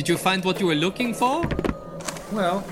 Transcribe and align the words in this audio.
Did 0.00 0.08
you 0.08 0.16
find 0.16 0.42
what 0.46 0.58
you 0.58 0.66
were 0.66 0.74
looking 0.74 1.12
for? 1.12 1.46
Well, 2.32 2.64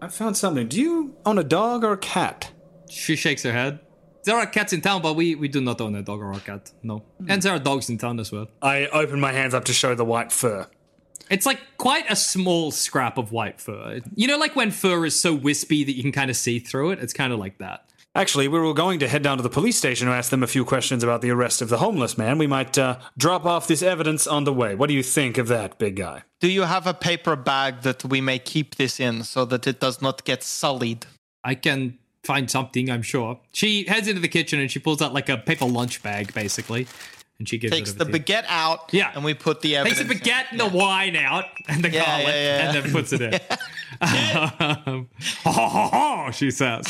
I 0.00 0.06
found 0.06 0.36
something. 0.36 0.68
Do 0.68 0.80
you 0.80 1.16
own 1.26 1.36
a 1.36 1.42
dog 1.42 1.82
or 1.82 1.94
a 1.94 1.98
cat? 1.98 2.52
She 2.88 3.16
shakes 3.16 3.42
her 3.42 3.50
head. 3.50 3.80
There 4.22 4.36
are 4.36 4.46
cats 4.46 4.72
in 4.72 4.82
town, 4.82 5.02
but 5.02 5.16
we, 5.16 5.34
we 5.34 5.48
do 5.48 5.60
not 5.60 5.80
own 5.80 5.96
a 5.96 6.02
dog 6.02 6.20
or 6.20 6.30
a 6.30 6.38
cat. 6.38 6.70
No. 6.84 6.98
Hmm. 7.18 7.28
And 7.28 7.42
there 7.42 7.52
are 7.52 7.58
dogs 7.58 7.90
in 7.90 7.98
town 7.98 8.20
as 8.20 8.30
well. 8.30 8.46
I 8.62 8.86
open 8.92 9.18
my 9.18 9.32
hands 9.32 9.52
up 9.52 9.64
to 9.64 9.72
show 9.72 9.96
the 9.96 10.04
white 10.04 10.30
fur. 10.30 10.68
It's 11.28 11.44
like 11.44 11.58
quite 11.76 12.08
a 12.08 12.14
small 12.14 12.70
scrap 12.70 13.18
of 13.18 13.32
white 13.32 13.60
fur. 13.60 14.00
You 14.14 14.28
know, 14.28 14.38
like 14.38 14.54
when 14.54 14.70
fur 14.70 15.04
is 15.04 15.20
so 15.20 15.34
wispy 15.34 15.82
that 15.82 15.96
you 15.96 16.04
can 16.04 16.12
kind 16.12 16.30
of 16.30 16.36
see 16.36 16.60
through 16.60 16.92
it? 16.92 17.00
It's 17.00 17.12
kind 17.12 17.32
of 17.32 17.40
like 17.40 17.58
that. 17.58 17.90
Actually, 18.14 18.46
we 18.46 18.58
were 18.60 18.74
going 18.74 18.98
to 18.98 19.08
head 19.08 19.22
down 19.22 19.38
to 19.38 19.42
the 19.42 19.48
police 19.48 19.78
station 19.78 20.06
to 20.06 20.12
ask 20.12 20.30
them 20.30 20.42
a 20.42 20.46
few 20.46 20.66
questions 20.66 21.02
about 21.02 21.22
the 21.22 21.30
arrest 21.30 21.62
of 21.62 21.70
the 21.70 21.78
homeless 21.78 22.18
man. 22.18 22.36
We 22.36 22.46
might 22.46 22.76
uh, 22.76 22.98
drop 23.16 23.46
off 23.46 23.66
this 23.66 23.82
evidence 23.82 24.26
on 24.26 24.44
the 24.44 24.52
way. 24.52 24.74
What 24.74 24.88
do 24.88 24.94
you 24.94 25.02
think 25.02 25.38
of 25.38 25.48
that, 25.48 25.78
big 25.78 25.96
guy? 25.96 26.24
Do 26.38 26.48
you 26.48 26.62
have 26.62 26.86
a 26.86 26.92
paper 26.92 27.36
bag 27.36 27.80
that 27.82 28.04
we 28.04 28.20
may 28.20 28.38
keep 28.38 28.74
this 28.74 29.00
in 29.00 29.22
so 29.24 29.46
that 29.46 29.66
it 29.66 29.80
does 29.80 30.02
not 30.02 30.24
get 30.24 30.42
sullied? 30.42 31.06
I 31.42 31.54
can 31.54 31.98
find 32.22 32.50
something, 32.50 32.90
I'm 32.90 33.00
sure. 33.02 33.40
She 33.54 33.84
heads 33.88 34.06
into 34.08 34.20
the 34.20 34.28
kitchen 34.28 34.60
and 34.60 34.70
she 34.70 34.78
pulls 34.78 35.00
out 35.00 35.14
like 35.14 35.30
a 35.30 35.38
paper 35.38 35.64
lunch 35.64 36.02
bag, 36.02 36.34
basically. 36.34 36.88
And 37.38 37.48
she 37.48 37.56
gives 37.56 37.72
Takes 37.72 37.90
it 37.92 37.98
the 37.98 38.04
over 38.04 38.12
to 38.12 38.18
you. 38.18 38.24
baguette 38.24 38.44
out, 38.46 38.90
Yeah. 38.92 39.10
and 39.14 39.24
we 39.24 39.32
put 39.32 39.62
the 39.62 39.72
Takes 39.82 39.98
the 40.00 40.04
baguette 40.04 40.50
and 40.50 40.60
the 40.60 40.66
in. 40.66 40.72
wine 40.74 41.16
out 41.16 41.46
and 41.66 41.82
the 41.82 41.88
Yeah, 41.90 42.04
garlic 42.04 42.26
yeah, 42.28 42.34
yeah. 42.34 42.72
and 42.74 42.84
then 42.84 42.92
puts 42.92 43.12
it 43.14 43.22
in. 43.22 43.32
um, 44.02 45.08
ho, 45.44 45.50
ho, 45.50 45.66
ho, 45.68 45.86
ho, 46.26 46.30
she 46.30 46.50
says. 46.50 46.84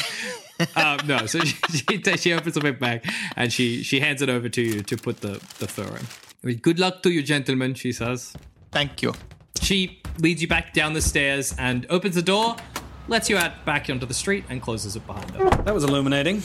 Um, 0.76 0.98
no, 1.06 1.26
so 1.26 1.40
she, 1.40 1.56
she, 2.02 2.16
she 2.16 2.32
opens 2.32 2.54
the 2.54 2.60
big 2.60 2.78
bag 2.78 3.04
and 3.36 3.52
she, 3.52 3.82
she 3.82 4.00
hands 4.00 4.22
it 4.22 4.28
over 4.28 4.48
to 4.48 4.62
you 4.62 4.82
to 4.82 4.96
put 4.96 5.20
the, 5.20 5.40
the 5.58 5.68
fur 5.68 5.98
in. 6.44 6.56
Good 6.56 6.78
luck 6.78 7.02
to 7.04 7.10
you, 7.10 7.22
gentlemen, 7.22 7.74
she 7.74 7.92
says. 7.92 8.34
Thank 8.70 9.02
you. 9.02 9.14
She 9.60 10.00
leads 10.18 10.42
you 10.42 10.48
back 10.48 10.72
down 10.72 10.92
the 10.92 11.02
stairs 11.02 11.54
and 11.58 11.86
opens 11.88 12.16
the 12.16 12.22
door, 12.22 12.56
lets 13.06 13.30
you 13.30 13.36
out 13.36 13.64
back 13.64 13.88
onto 13.88 14.06
the 14.06 14.14
street, 14.14 14.44
and 14.48 14.60
closes 14.60 14.96
it 14.96 15.06
behind 15.06 15.30
her. 15.32 15.48
That 15.62 15.74
was 15.74 15.84
illuminating. 15.84 16.42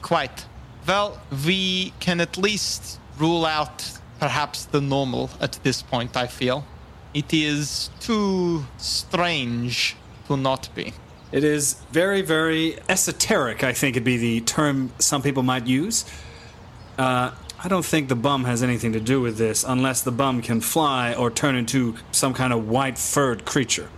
Quite. 0.00 0.46
Well, 0.86 1.20
we 1.44 1.92
can 2.00 2.20
at 2.20 2.38
least 2.38 2.98
rule 3.18 3.44
out 3.44 3.84
perhaps 4.18 4.64
the 4.66 4.80
normal 4.80 5.30
at 5.40 5.58
this 5.62 5.82
point, 5.82 6.16
I 6.16 6.26
feel. 6.26 6.64
It 7.12 7.32
is 7.34 7.90
too 8.00 8.64
strange 8.78 9.96
to 10.28 10.36
not 10.36 10.68
be. 10.74 10.92
It 11.32 11.42
is 11.42 11.74
very, 11.90 12.22
very 12.22 12.78
esoteric, 12.88 13.64
I 13.64 13.72
think 13.72 13.94
would 13.94 14.04
be 14.04 14.16
the 14.16 14.40
term 14.42 14.92
some 14.98 15.22
people 15.22 15.42
might 15.42 15.66
use. 15.66 16.04
Uh, 16.96 17.32
I 17.62 17.68
don't 17.68 17.84
think 17.84 18.08
the 18.08 18.16
bum 18.16 18.44
has 18.44 18.62
anything 18.62 18.92
to 18.92 19.00
do 19.00 19.20
with 19.20 19.36
this 19.36 19.64
unless 19.66 20.02
the 20.02 20.12
bum 20.12 20.40
can 20.40 20.60
fly 20.60 21.14
or 21.14 21.30
turn 21.30 21.56
into 21.56 21.96
some 22.12 22.32
kind 22.32 22.52
of 22.52 22.68
white 22.68 22.96
furred 22.96 23.44
creature. 23.44 23.88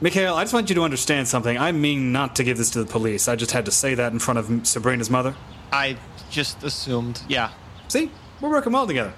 Mikhail, 0.00 0.34
I 0.34 0.42
just 0.42 0.52
want 0.52 0.68
you 0.68 0.74
to 0.74 0.82
understand 0.82 1.28
something. 1.28 1.56
I 1.56 1.70
mean 1.70 2.10
not 2.10 2.34
to 2.36 2.44
give 2.44 2.58
this 2.58 2.70
to 2.70 2.82
the 2.82 2.90
police. 2.90 3.28
I 3.28 3.36
just 3.36 3.52
had 3.52 3.64
to 3.66 3.70
say 3.70 3.94
that 3.94 4.12
in 4.12 4.18
front 4.18 4.38
of 4.38 4.66
Sabrina's 4.66 5.08
mother. 5.08 5.36
I 5.72 5.96
just 6.30 6.64
assumed, 6.64 7.22
yeah. 7.28 7.52
See? 7.86 8.10
We're 8.40 8.50
working 8.50 8.72
well 8.72 8.88
together. 8.88 9.12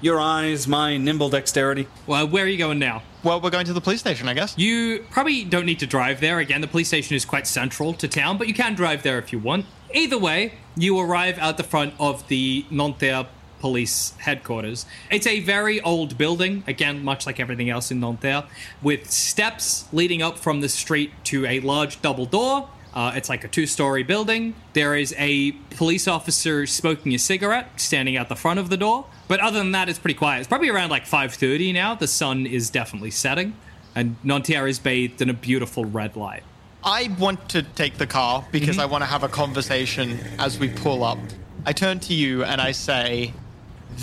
Your 0.00 0.20
eyes, 0.20 0.68
my 0.68 0.96
nimble 0.96 1.30
dexterity. 1.30 1.88
Well, 2.06 2.28
where 2.28 2.44
are 2.44 2.48
you 2.48 2.58
going 2.58 2.78
now? 2.78 3.02
Well, 3.22 3.38
we're 3.42 3.50
going 3.50 3.66
to 3.66 3.74
the 3.74 3.82
police 3.82 4.00
station, 4.00 4.28
I 4.28 4.34
guess. 4.34 4.56
You 4.56 5.04
probably 5.10 5.44
don't 5.44 5.66
need 5.66 5.78
to 5.80 5.86
drive 5.86 6.20
there. 6.20 6.38
Again, 6.38 6.62
the 6.62 6.66
police 6.66 6.88
station 6.88 7.14
is 7.14 7.26
quite 7.26 7.46
central 7.46 7.92
to 7.94 8.08
town, 8.08 8.38
but 8.38 8.48
you 8.48 8.54
can 8.54 8.74
drive 8.74 9.02
there 9.02 9.18
if 9.18 9.30
you 9.30 9.38
want. 9.38 9.66
Either 9.92 10.16
way, 10.16 10.54
you 10.74 10.98
arrive 10.98 11.38
at 11.38 11.58
the 11.58 11.62
front 11.62 11.92
of 12.00 12.26
the 12.28 12.64
Nanterre 12.70 13.26
police 13.58 14.14
headquarters. 14.20 14.86
It's 15.10 15.26
a 15.26 15.40
very 15.40 15.82
old 15.82 16.16
building, 16.16 16.64
again, 16.66 17.04
much 17.04 17.26
like 17.26 17.38
everything 17.38 17.68
else 17.68 17.90
in 17.90 18.00
Nanterre, 18.00 18.44
with 18.80 19.10
steps 19.10 19.86
leading 19.92 20.22
up 20.22 20.38
from 20.38 20.62
the 20.62 20.68
street 20.70 21.12
to 21.24 21.44
a 21.44 21.60
large 21.60 22.00
double 22.00 22.24
door. 22.24 22.70
Uh, 22.94 23.12
it's 23.14 23.28
like 23.28 23.44
a 23.44 23.48
two-story 23.48 24.02
building. 24.02 24.54
There 24.72 24.96
is 24.96 25.14
a 25.18 25.52
police 25.76 26.08
officer 26.08 26.66
smoking 26.66 27.14
a 27.14 27.18
cigarette 27.18 27.78
standing 27.78 28.16
out 28.16 28.30
the 28.30 28.34
front 28.34 28.58
of 28.58 28.70
the 28.70 28.78
door. 28.78 29.04
But 29.30 29.38
other 29.38 29.60
than 29.60 29.70
that, 29.70 29.88
it's 29.88 30.00
pretty 30.00 30.18
quiet. 30.18 30.40
It's 30.40 30.48
probably 30.48 30.70
around 30.70 30.90
like 30.90 31.06
5:30 31.06 31.72
now. 31.72 31.94
The 31.94 32.08
sun 32.08 32.46
is 32.46 32.68
definitely 32.68 33.12
setting, 33.12 33.54
and 33.94 34.16
Nanterre 34.24 34.66
is 34.66 34.80
bathed 34.80 35.22
in 35.22 35.30
a 35.30 35.32
beautiful 35.32 35.84
red 35.84 36.16
light. 36.16 36.42
I 36.82 37.14
want 37.16 37.48
to 37.50 37.62
take 37.62 37.96
the 37.98 38.08
car 38.08 38.44
because 38.50 38.70
mm-hmm. 38.70 38.80
I 38.80 38.86
want 38.86 39.02
to 39.02 39.06
have 39.06 39.22
a 39.22 39.28
conversation 39.28 40.18
as 40.40 40.58
we 40.58 40.68
pull 40.68 41.04
up. 41.04 41.18
I 41.64 41.72
turn 41.72 42.00
to 42.00 42.12
you 42.12 42.42
and 42.42 42.60
I 42.60 42.72
say, 42.72 43.32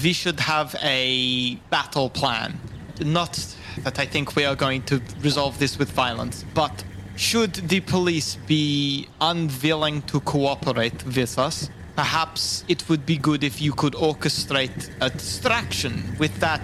we 0.01 0.13
should 0.13 0.39
have 0.39 0.77
a 0.81 1.55
battle 1.71 2.09
plan. 2.09 2.57
Not 3.01 3.33
that 3.79 3.99
I 3.99 4.05
think 4.05 4.37
we 4.37 4.45
are 4.45 4.55
going 4.55 4.83
to 4.83 5.01
resolve 5.21 5.59
this 5.59 5.77
with 5.77 5.91
violence, 5.91 6.45
but 6.53 6.85
should 7.17 7.53
the 7.53 7.81
police 7.81 8.37
be 8.47 9.09
unwilling 9.19 10.03
to 10.03 10.21
cooperate 10.21 11.05
with 11.05 11.37
us, 11.37 11.69
perhaps 11.97 12.63
it 12.67 12.87
would 12.87 13.07
be 13.07 13.17
good 13.17 13.43
if 13.43 13.59
you 13.59 13.73
could 13.73 13.93
orchestrate 13.93 14.91
a 15.01 15.09
distraction 15.09 16.15
with 16.19 16.39
that 16.39 16.61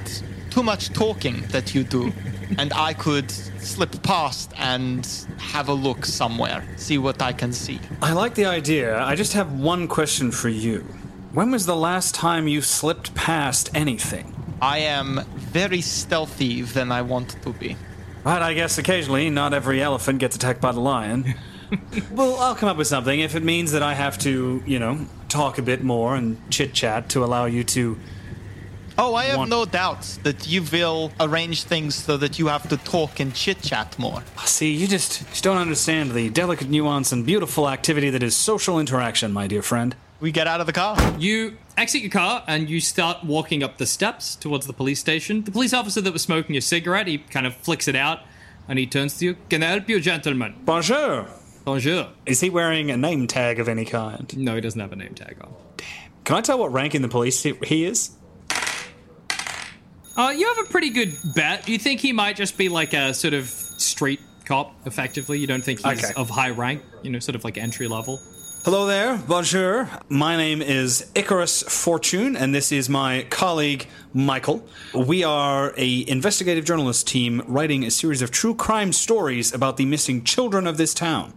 too 0.51 0.61
much 0.61 0.93
talking 0.93 1.41
that 1.47 1.73
you 1.73 1.83
do, 1.83 2.13
and 2.59 2.71
I 2.73 2.93
could 2.93 3.31
slip 3.31 4.03
past 4.03 4.53
and 4.57 5.03
have 5.39 5.69
a 5.69 5.73
look 5.73 6.05
somewhere, 6.05 6.63
see 6.77 6.99
what 6.99 7.19
I 7.21 7.33
can 7.33 7.51
see. 7.51 7.79
I 7.99 8.13
like 8.13 8.35
the 8.35 8.45
idea. 8.45 9.01
I 9.01 9.15
just 9.15 9.33
have 9.33 9.59
one 9.59 9.87
question 9.87 10.31
for 10.31 10.49
you. 10.49 10.81
When 11.31 11.49
was 11.49 11.65
the 11.65 11.75
last 11.75 12.13
time 12.13 12.47
you 12.47 12.61
slipped 12.61 13.15
past 13.15 13.71
anything? 13.73 14.35
I 14.61 14.77
am 14.77 15.25
very 15.35 15.81
stealthy 15.81 16.61
than 16.61 16.91
I 16.91 17.01
want 17.01 17.41
to 17.41 17.49
be. 17.53 17.75
But 18.23 18.43
I 18.43 18.53
guess 18.53 18.77
occasionally 18.77 19.31
not 19.31 19.51
every 19.51 19.81
elephant 19.81 20.19
gets 20.19 20.35
attacked 20.35 20.61
by 20.61 20.73
the 20.73 20.79
lion. 20.79 21.33
well, 22.11 22.37
I'll 22.37 22.55
come 22.55 22.69
up 22.69 22.77
with 22.77 22.87
something 22.87 23.19
if 23.19 23.35
it 23.35 23.43
means 23.43 23.71
that 23.71 23.81
I 23.81 23.95
have 23.95 24.17
to, 24.19 24.63
you 24.65 24.77
know, 24.77 25.07
talk 25.33 25.57
a 25.57 25.61
bit 25.61 25.83
more 25.83 26.15
and 26.15 26.37
chit 26.49 26.73
chat 26.73 27.09
to 27.09 27.23
allow 27.23 27.45
you 27.45 27.63
to. 27.63 27.97
Oh, 28.95 29.15
I 29.15 29.23
have 29.25 29.37
Want- 29.37 29.49
no 29.49 29.65
doubts 29.65 30.17
that 30.17 30.47
you 30.47 30.61
will 30.71 31.11
arrange 31.19 31.63
things 31.63 31.95
so 31.95 32.15
that 32.17 32.37
you 32.37 32.47
have 32.47 32.69
to 32.69 32.77
talk 32.77 33.19
and 33.19 33.33
chit 33.33 33.59
chat 33.63 33.97
more. 33.97 34.21
Ah, 34.37 34.45
see, 34.45 34.71
you 34.71 34.87
just, 34.87 35.27
just 35.29 35.43
don't 35.43 35.57
understand 35.57 36.11
the 36.11 36.29
delicate 36.29 36.69
nuance 36.69 37.11
and 37.11 37.25
beautiful 37.25 37.67
activity 37.67 38.11
that 38.11 38.21
is 38.21 38.35
social 38.35 38.79
interaction, 38.79 39.33
my 39.33 39.47
dear 39.47 39.63
friend. 39.63 39.95
We 40.19 40.31
get 40.31 40.45
out 40.47 40.61
of 40.61 40.67
the 40.67 40.73
car. 40.73 40.95
You 41.17 41.57
exit 41.75 42.01
your 42.01 42.11
car 42.11 42.43
and 42.47 42.69
you 42.69 42.79
start 42.79 43.23
walking 43.23 43.63
up 43.63 43.77
the 43.79 43.87
steps 43.87 44.35
towards 44.35 44.67
the 44.67 44.73
police 44.73 44.99
station. 44.99 45.43
The 45.43 45.51
police 45.51 45.73
officer 45.73 45.99
that 46.01 46.13
was 46.13 46.21
smoking 46.21 46.55
a 46.55 46.61
cigarette, 46.61 47.07
he 47.07 47.17
kind 47.17 47.47
of 47.47 47.55
flicks 47.55 47.87
it 47.87 47.95
out 47.95 48.19
and 48.67 48.77
he 48.77 48.85
turns 48.85 49.17
to 49.17 49.25
you. 49.25 49.37
Can 49.49 49.63
I 49.63 49.69
help 49.71 49.89
you, 49.89 49.99
gentlemen? 49.99 50.53
Bonjour. 50.63 51.27
Bonjour. 51.65 52.09
Is 52.25 52.41
he 52.41 52.49
wearing 52.49 52.91
a 52.91 52.97
name 52.97 53.27
tag 53.27 53.59
of 53.59 53.69
any 53.69 53.85
kind? 53.85 54.35
No, 54.37 54.55
he 54.55 54.61
doesn't 54.61 54.79
have 54.79 54.91
a 54.91 54.95
name 54.95 55.13
tag 55.13 55.37
on. 55.41 55.53
Can 56.25 56.35
I 56.35 56.41
tell 56.41 56.59
what 56.59 56.71
rank 56.73 56.93
in 56.95 57.01
the 57.01 57.07
police 57.07 57.41
he- 57.43 57.53
he 57.65 57.85
is? 57.85 58.11
Uh, 60.15 60.33
you 60.35 60.47
have 60.53 60.65
a 60.65 60.69
pretty 60.69 60.89
good 60.89 61.17
bet. 61.33 61.67
You 61.67 61.77
think 61.79 61.99
he 61.99 62.11
might 62.13 62.35
just 62.35 62.57
be 62.57 62.69
like 62.69 62.93
a 62.93 63.13
sort 63.13 63.33
of 63.33 63.47
street 63.47 64.19
cop, 64.45 64.75
effectively. 64.85 65.39
You 65.39 65.47
don't 65.47 65.63
think 65.63 65.79
he's 65.85 66.03
Okay. 66.03 66.13
of 66.15 66.29
high 66.29 66.49
rank, 66.51 66.81
you 67.01 67.09
know, 67.09 67.19
sort 67.19 67.35
of 67.35 67.43
like 67.43 67.57
entry 67.57 67.87
level. 67.87 68.21
Hello 68.65 68.85
there, 68.85 69.17
bonjour. 69.17 69.89
My 70.07 70.37
name 70.37 70.61
is 70.61 71.11
Icarus 71.15 71.63
Fortune, 71.63 72.37
and 72.37 72.55
this 72.55 72.71
is 72.71 72.87
my 72.87 73.27
colleague 73.29 73.87
Michael. 74.13 74.65
We 74.93 75.21
are 75.21 75.73
a 75.75 76.07
investigative 76.07 76.63
journalist 76.63 77.05
team 77.05 77.41
writing 77.45 77.83
a 77.83 77.91
series 77.91 78.21
of 78.21 78.31
true 78.31 78.55
crime 78.55 78.93
stories 78.93 79.53
about 79.53 79.75
the 79.75 79.83
missing 79.83 80.23
children 80.23 80.65
of 80.65 80.77
this 80.77 80.93
town. 80.93 81.33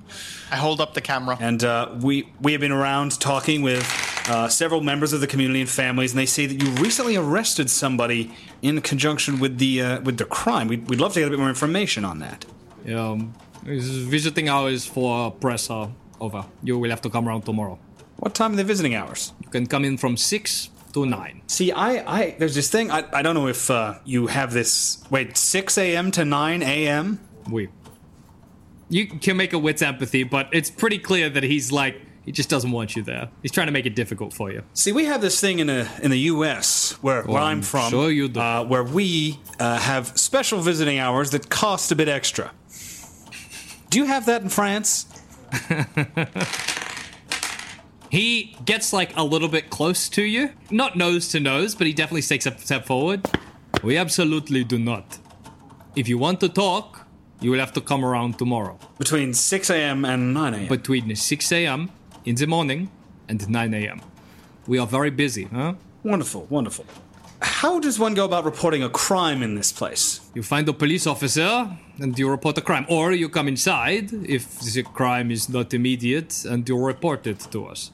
I 0.52 0.56
hold 0.56 0.80
up 0.80 0.94
the 0.94 1.00
camera. 1.00 1.36
And 1.40 1.64
uh, 1.64 1.96
we 2.00 2.28
we 2.40 2.52
have 2.52 2.60
been 2.60 2.70
around 2.70 3.18
talking 3.18 3.60
with 3.60 3.84
uh, 4.28 4.46
several 4.46 4.80
members 4.80 5.12
of 5.12 5.20
the 5.20 5.26
community 5.26 5.60
and 5.62 5.68
families, 5.68 6.12
and 6.12 6.20
they 6.20 6.26
say 6.26 6.46
that 6.46 6.62
you 6.62 6.70
recently 6.80 7.16
arrested 7.16 7.68
somebody 7.70 8.32
in 8.62 8.80
conjunction 8.82 9.40
with 9.40 9.58
the 9.58 9.82
uh, 9.82 10.00
with 10.02 10.18
the 10.18 10.26
crime. 10.26 10.68
We'd, 10.68 10.88
we'd 10.88 11.00
love 11.00 11.12
to 11.14 11.18
get 11.18 11.26
a 11.26 11.30
bit 11.30 11.40
more 11.40 11.48
information 11.48 12.04
on 12.04 12.20
that. 12.20 12.44
Um, 12.94 13.34
his 13.64 13.88
visiting 13.88 14.48
hours 14.48 14.86
for 14.86 15.32
press 15.32 15.70
are 15.70 15.90
over. 16.20 16.44
You 16.62 16.78
will 16.78 16.90
have 16.90 17.02
to 17.02 17.10
come 17.10 17.28
around 17.28 17.42
tomorrow. 17.42 17.78
What 18.16 18.34
time 18.34 18.52
are 18.52 18.56
the 18.56 18.64
visiting 18.64 18.94
hours? 18.94 19.32
You 19.42 19.50
can 19.50 19.66
come 19.66 19.84
in 19.84 19.98
from 19.98 20.16
6 20.16 20.70
to 20.94 21.04
9. 21.04 21.42
See, 21.46 21.72
I, 21.72 22.20
I 22.20 22.36
there's 22.38 22.54
this 22.54 22.70
thing. 22.70 22.90
I, 22.90 23.04
I 23.12 23.22
don't 23.22 23.34
know 23.34 23.48
if 23.48 23.70
uh, 23.70 23.98
you 24.04 24.28
have 24.28 24.52
this. 24.52 25.04
Wait, 25.10 25.36
6 25.36 25.78
a.m. 25.78 26.10
to 26.12 26.24
9 26.24 26.62
a.m. 26.62 27.20
We. 27.50 27.68
You 28.88 29.06
can 29.08 29.36
make 29.36 29.52
a 29.52 29.58
wit's 29.58 29.82
empathy, 29.82 30.22
but 30.22 30.48
it's 30.52 30.70
pretty 30.70 30.98
clear 30.98 31.28
that 31.28 31.42
he's 31.42 31.72
like, 31.72 32.00
he 32.24 32.32
just 32.32 32.48
doesn't 32.48 32.70
want 32.72 32.96
you 32.96 33.02
there. 33.02 33.28
He's 33.42 33.52
trying 33.52 33.66
to 33.66 33.72
make 33.72 33.86
it 33.86 33.94
difficult 33.94 34.32
for 34.32 34.50
you. 34.50 34.62
See, 34.74 34.92
we 34.92 35.04
have 35.04 35.20
this 35.20 35.40
thing 35.40 35.58
in 35.58 35.68
a, 35.68 35.88
in 36.02 36.10
the 36.10 36.18
U.S. 36.20 36.92
where 37.02 37.22
where 37.22 37.42
I'm 37.42 37.58
I'm 37.58 37.62
from, 37.62 37.90
sure. 37.90 38.10
Uh, 38.36 38.64
where 38.64 38.82
we 38.82 39.38
uh, 39.60 39.78
have 39.78 40.16
special 40.18 40.60
visiting 40.60 40.98
hours 40.98 41.30
that 41.30 41.50
cost 41.50 41.92
a 41.92 41.96
bit 41.96 42.08
extra. 42.08 42.52
Do 43.90 43.98
you 43.98 44.06
have 44.06 44.26
that 44.26 44.42
in 44.42 44.48
France? 44.48 45.06
He 48.10 48.56
gets 48.64 48.92
like 48.92 49.16
a 49.16 49.24
little 49.24 49.48
bit 49.48 49.70
close 49.70 50.08
to 50.10 50.22
you. 50.22 50.50
Not 50.70 50.96
nose 50.96 51.28
to 51.28 51.40
nose, 51.40 51.74
but 51.74 51.86
he 51.86 51.92
definitely 51.92 52.22
takes 52.22 52.46
a 52.46 52.56
step 52.58 52.86
forward. 52.86 53.28
We 53.82 53.96
absolutely 53.96 54.64
do 54.64 54.78
not. 54.78 55.18
If 55.94 56.08
you 56.08 56.18
want 56.18 56.40
to 56.40 56.48
talk, 56.48 57.06
you 57.40 57.50
will 57.50 57.58
have 57.58 57.72
to 57.74 57.80
come 57.80 58.04
around 58.04 58.38
tomorrow. 58.38 58.78
Between 58.98 59.34
6 59.34 59.70
a.m. 59.70 60.04
and 60.04 60.32
9 60.32 60.54
a.m. 60.54 60.68
Between 60.68 61.14
6 61.14 61.52
a.m. 61.52 61.90
in 62.24 62.36
the 62.36 62.46
morning 62.46 62.90
and 63.28 63.48
9 63.48 63.74
a.m. 63.74 64.00
We 64.66 64.78
are 64.78 64.86
very 64.86 65.10
busy, 65.10 65.44
huh? 65.44 65.74
Wonderful, 66.02 66.46
wonderful. 66.48 66.86
How 67.40 67.78
does 67.78 67.98
one 67.98 68.14
go 68.14 68.24
about 68.24 68.44
reporting 68.44 68.82
a 68.82 68.88
crime 68.88 69.42
in 69.42 69.56
this 69.56 69.72
place? 69.72 70.20
You 70.34 70.42
find 70.42 70.68
a 70.68 70.72
police 70.72 71.06
officer 71.06 71.76
and 71.98 72.18
you 72.18 72.28
report 72.28 72.58
a 72.58 72.60
crime. 72.60 72.86
Or 72.88 73.12
you 73.12 73.28
come 73.28 73.48
inside 73.48 74.12
if 74.12 74.60
the 74.60 74.82
crime 74.82 75.30
is 75.30 75.48
not 75.48 75.74
immediate 75.74 76.44
and 76.44 76.68
you 76.68 76.78
report 76.78 77.26
it 77.26 77.40
to 77.52 77.66
us. 77.66 77.92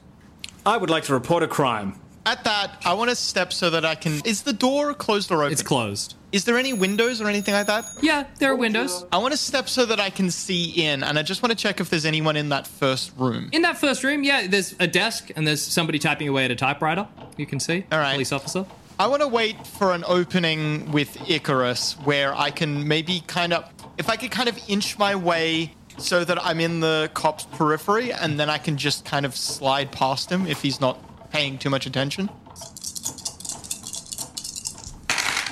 I 0.65 0.77
would 0.77 0.89
like 0.89 1.03
to 1.05 1.13
report 1.13 1.43
a 1.43 1.47
crime. 1.47 1.99
At 2.25 2.45
that, 2.45 2.81
I 2.85 2.93
want 2.93 3.09
to 3.09 3.17
step 3.17 3.51
so 3.51 3.69
that 3.69 3.83
I 3.83 3.95
can. 3.95 4.21
Is 4.23 4.43
the 4.43 4.53
door 4.53 4.93
closed 4.93 5.29
or 5.29 5.43
open? 5.43 5.51
It's 5.51 5.61
closed. 5.61 6.15
Is 6.31 6.45
there 6.45 6.57
any 6.57 6.71
windows 6.71 7.19
or 7.19 7.27
anything 7.27 7.53
like 7.53 7.67
that? 7.67 7.85
Yeah, 8.01 8.25
there 8.39 8.49
are 8.49 8.55
windows. 8.55 9.05
I 9.11 9.17
want 9.17 9.33
to 9.33 9.37
step 9.37 9.67
so 9.67 9.85
that 9.85 9.99
I 9.99 10.09
can 10.09 10.31
see 10.31 10.69
in, 10.69 11.03
and 11.03 11.19
I 11.19 11.21
just 11.21 11.43
want 11.43 11.51
to 11.51 11.57
check 11.57 11.81
if 11.81 11.89
there's 11.89 12.05
anyone 12.05 12.37
in 12.37 12.49
that 12.49 12.65
first 12.65 13.11
room. 13.17 13.49
In 13.51 13.61
that 13.63 13.77
first 13.77 14.05
room, 14.05 14.23
yeah, 14.23 14.47
there's 14.47 14.73
a 14.79 14.87
desk 14.87 15.31
and 15.35 15.45
there's 15.45 15.61
somebody 15.61 15.99
typing 15.99 16.29
away 16.29 16.45
at 16.45 16.51
a 16.51 16.55
typewriter. 16.55 17.07
You 17.35 17.45
can 17.45 17.59
see. 17.59 17.85
All 17.91 17.99
right. 17.99 18.13
Police 18.13 18.31
officer. 18.31 18.65
I 18.97 19.07
want 19.07 19.21
to 19.21 19.27
wait 19.27 19.67
for 19.67 19.91
an 19.91 20.03
opening 20.07 20.91
with 20.91 21.29
Icarus 21.29 21.93
where 22.03 22.33
I 22.33 22.51
can 22.51 22.87
maybe 22.87 23.21
kind 23.27 23.51
of, 23.51 23.72
if 23.97 24.09
I 24.09 24.15
could 24.15 24.31
kind 24.31 24.49
of 24.49 24.59
inch 24.67 24.97
my 24.97 25.15
way 25.15 25.73
so 25.97 26.23
that 26.23 26.43
I'm 26.43 26.59
in 26.59 26.79
the 26.79 27.09
cop's 27.13 27.45
periphery, 27.45 28.11
and 28.11 28.39
then 28.39 28.49
I 28.49 28.57
can 28.57 28.77
just 28.77 29.05
kind 29.05 29.25
of 29.25 29.35
slide 29.35 29.91
past 29.91 30.31
him 30.31 30.47
if 30.47 30.61
he's 30.61 30.81
not 30.81 31.31
paying 31.31 31.57
too 31.57 31.69
much 31.69 31.85
attention. 31.85 32.29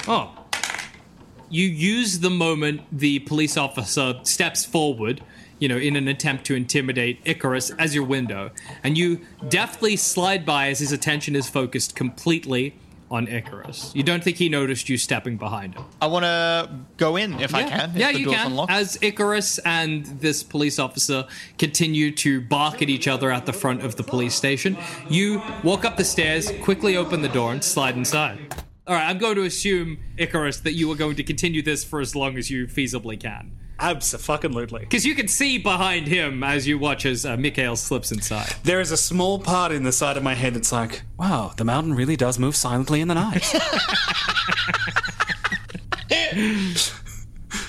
Oh. 0.07 0.31
You 1.49 1.67
use 1.67 2.19
the 2.19 2.29
moment 2.29 2.81
the 2.91 3.19
police 3.19 3.57
officer 3.57 4.19
steps 4.23 4.65
forward, 4.65 5.21
you 5.59 5.67
know, 5.67 5.77
in 5.77 5.95
an 5.95 6.07
attempt 6.07 6.45
to 6.45 6.55
intimidate 6.55 7.19
Icarus 7.25 7.71
as 7.71 7.93
your 7.93 8.05
window, 8.05 8.51
and 8.83 8.97
you 8.97 9.21
deftly 9.49 9.95
slide 9.97 10.45
by 10.45 10.69
as 10.69 10.79
his 10.79 10.91
attention 10.91 11.35
is 11.35 11.49
focused 11.49 11.93
completely 11.93 12.79
on 13.11 13.27
Icarus. 13.27 13.91
You 13.93 14.03
don't 14.03 14.23
think 14.23 14.37
he 14.37 14.49
noticed 14.49 14.87
you 14.89 14.97
stepping 14.97 15.37
behind 15.37 15.75
him. 15.75 15.83
I 16.01 16.07
want 16.07 16.23
to 16.23 16.69
go 16.97 17.17
in 17.17 17.39
if 17.41 17.53
I 17.53 17.63
can. 17.63 17.91
If 17.91 17.97
yeah, 17.97 18.09
you 18.09 18.29
can. 18.29 18.47
Unlocked. 18.47 18.71
As 18.71 18.97
Icarus 19.01 19.59
and 19.59 20.05
this 20.05 20.41
police 20.41 20.79
officer 20.79 21.27
continue 21.57 22.11
to 22.15 22.39
bark 22.41 22.81
at 22.81 22.89
each 22.89 23.07
other 23.07 23.29
at 23.29 23.45
the 23.45 23.53
front 23.53 23.83
of 23.83 23.97
the 23.97 24.03
police 24.03 24.33
station, 24.33 24.77
you 25.09 25.41
walk 25.63 25.83
up 25.83 25.97
the 25.97 26.05
stairs, 26.05 26.51
quickly 26.63 26.95
open 26.95 27.21
the 27.21 27.29
door, 27.29 27.51
and 27.51 27.63
slide 27.63 27.97
inside. 27.97 28.39
All 28.87 28.95
right, 28.95 29.07
I'm 29.07 29.19
going 29.19 29.35
to 29.35 29.43
assume, 29.43 29.99
Icarus, 30.17 30.59
that 30.61 30.73
you 30.73 30.91
are 30.91 30.95
going 30.95 31.15
to 31.15 31.23
continue 31.23 31.61
this 31.61 31.83
for 31.83 32.01
as 32.01 32.15
long 32.15 32.37
as 32.37 32.49
you 32.49 32.65
feasibly 32.65 33.19
can. 33.19 33.57
Absolutely. 33.79 34.81
Because 34.81 35.05
you 35.05 35.15
can 35.15 35.27
see 35.27 35.57
behind 35.57 36.07
him 36.07 36.43
as 36.43 36.67
you 36.67 36.77
watch 36.77 37.05
as 37.05 37.25
uh, 37.25 37.35
Mikhail 37.35 37.75
slips 37.75 38.11
inside. 38.11 38.53
There 38.63 38.79
is 38.79 38.91
a 38.91 38.97
small 38.97 39.39
part 39.39 39.71
in 39.71 39.83
the 39.83 39.91
side 39.91 40.17
of 40.17 40.23
my 40.23 40.35
head 40.35 40.53
that's 40.53 40.71
like, 40.71 41.01
wow, 41.17 41.53
the 41.57 41.65
mountain 41.65 41.95
really 41.95 42.15
does 42.15 42.37
move 42.37 42.55
silently 42.55 43.01
in 43.01 43.07
the 43.07 43.15
night. 43.15 43.53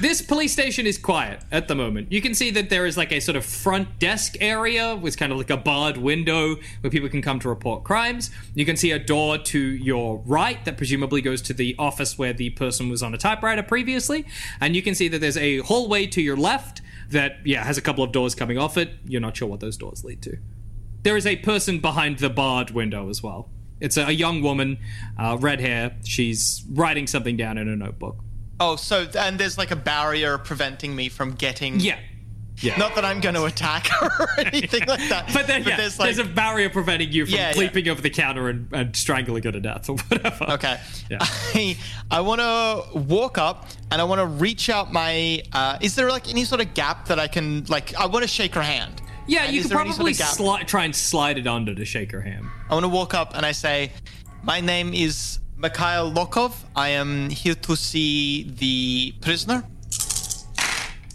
This 0.03 0.21
police 0.21 0.53
station 0.53 0.85
is 0.85 0.99
quiet 0.99 1.45
at 1.53 1.69
the 1.69 1.77
moment. 1.77 2.11
You 2.11 2.21
can 2.21 2.35
see 2.35 2.51
that 2.51 2.71
there 2.71 2.87
is 2.87 2.97
like 2.97 3.13
a 3.13 3.21
sort 3.21 3.37
of 3.37 3.45
front 3.45 4.01
desk 4.01 4.35
area 4.41 4.97
with 4.97 5.17
kind 5.17 5.31
of 5.31 5.39
like 5.39 5.49
a 5.49 5.57
barred 5.57 5.97
window 5.97 6.57
where 6.81 6.91
people 6.91 7.09
can 7.09 7.23
come 7.23 7.39
to 7.39 7.49
report 7.49 7.85
crimes. 7.85 8.29
You 8.53 8.65
can 8.65 8.77
see 8.77 8.91
a 8.91 8.99
door 8.99 9.39
to 9.39 9.61
your 9.61 10.21
right 10.27 10.65
that 10.65 10.77
presumably 10.77 11.23
goes 11.23 11.41
to 11.43 11.55
the 11.55 11.77
office 11.79 12.19
where 12.19 12.33
the 12.33 12.51
person 12.51 12.89
was 12.89 13.01
on 13.01 13.15
a 13.15 13.17
typewriter 13.17 13.63
previously. 13.63 14.27
And 14.61 14.75
you 14.75 14.83
can 14.83 14.97
see 14.97 15.07
that 15.07 15.21
there's 15.21 15.37
a 15.37 15.59
hallway 15.59 16.09
to 16.09 16.21
your 16.21 16.37
left 16.37 16.83
that, 17.11 17.37
yeah, 17.45 17.63
has 17.63 17.79
a 17.79 17.81
couple 17.81 18.03
of 18.03 18.11
doors 18.11 18.35
coming 18.35 18.59
off 18.59 18.77
it. 18.77 18.95
You're 19.07 19.21
not 19.21 19.37
sure 19.37 19.47
what 19.47 19.61
those 19.61 19.77
doors 19.77 20.03
lead 20.03 20.21
to. 20.23 20.37
There 21.05 21.17
is 21.17 21.27
a 21.27 21.37
person 21.37 21.79
behind 21.79 22.19
the 22.19 22.29
barred 22.29 22.73
window 22.73 23.09
as 23.09 23.23
well. 23.23 23.51
It's 23.81 23.97
a, 23.97 24.13
young 24.13 24.43
woman, 24.43 24.79
uh, 25.17 25.37
red 25.39 25.61
hair. 25.61 25.95
She's 26.05 26.65
writing 26.69 27.07
something 27.07 27.37
down 27.37 27.57
in 27.57 27.69
a 27.69 27.77
notebook. 27.77 28.17
Oh, 28.63 28.77
so 28.77 29.07
and 29.19 29.39
there's 29.39 29.59
like 29.59 29.71
a 29.71 29.77
barrier 29.77 30.39
preventing 30.39 30.95
me 30.95 31.09
from 31.09 31.33
getting. 31.33 31.81
Yeah. 31.81 31.99
Yeah. 32.59 32.77
Not 32.77 32.95
that 32.95 33.05
I'm 33.05 33.21
going 33.21 33.35
to 33.35 33.45
attack 33.45 33.89
her 33.89 34.09
or 34.21 34.29
anything 34.39 34.87
like 34.87 35.09
that. 35.09 35.31
But 35.33 35.47
then, 35.49 35.65
yeah, 35.65 35.77
there's 35.77 35.97
there's, 35.97 36.19
a 36.19 36.25
barrier 36.25 36.71
preventing 36.71 37.11
you 37.11 37.27
from 37.27 37.35
Yeah, 37.35 37.53
yeah. 37.55 37.59
leaping 37.59 37.89
over 37.89 38.01
the 38.01 38.11
counter 38.11 38.49
and, 38.49 38.69
and 38.73 38.95
strangling 38.95 39.43
her 39.43 39.53
to 39.53 39.61
death 39.61 39.89
or 39.89 39.97
whatever. 39.97 40.45
Okay. 40.51 40.79
Yeah. 41.11 41.19
I, 41.21 41.77
I 42.11 42.21
want 42.21 42.41
to 42.41 42.99
walk 42.99 43.37
up 43.39 43.67
and 43.91 44.01
I 44.01 44.05
want 44.05 44.21
to 44.21 44.27
reach 44.27 44.71
out 44.71 44.93
my. 44.93 45.43
Uh, 45.53 45.79
is 45.81 45.97
there 45.97 46.09
like 46.09 46.29
any 46.29 46.45
sort 46.45 46.61
of 46.61 46.73
gap 46.75 47.09
that 47.09 47.19
I 47.19 47.27
can 47.27 47.65
like? 47.65 47.95
I 47.97 48.07
want 48.07 48.23
to 48.23 48.29
shake 48.29 48.55
her 48.55 48.63
hand. 48.63 49.03
Yeah, 49.27 49.45
And 49.45 49.55
you 49.55 49.61
is 49.61 49.67
could 49.67 49.73
there 49.77 49.85
sort 49.85 49.97
probably 49.97 50.13
of 50.13 50.19
sli- 50.19 50.67
try 50.67 50.85
and 50.85 50.95
slide 50.95 51.39
it 51.39 51.47
under 51.47 51.75
to 51.75 51.85
shake 51.85 52.13
her 52.13 52.21
hand. 52.21 52.47
I 52.69 52.75
want 52.75 52.85
to 52.85 52.89
walk 52.89 53.15
up 53.15 53.37
and 53.37 53.47
I 53.47 53.53
say, 53.53 53.93
"My 54.43 54.61
name 54.61 54.95
is 54.95 55.39
Mikhail 55.63 56.13
Lokov. 56.13 56.55
I 56.75 56.89
am 56.89 57.31
here 57.31 57.55
to 57.55 57.77
see 57.77 58.43
the 58.59 59.15
prisoner." 59.21 59.63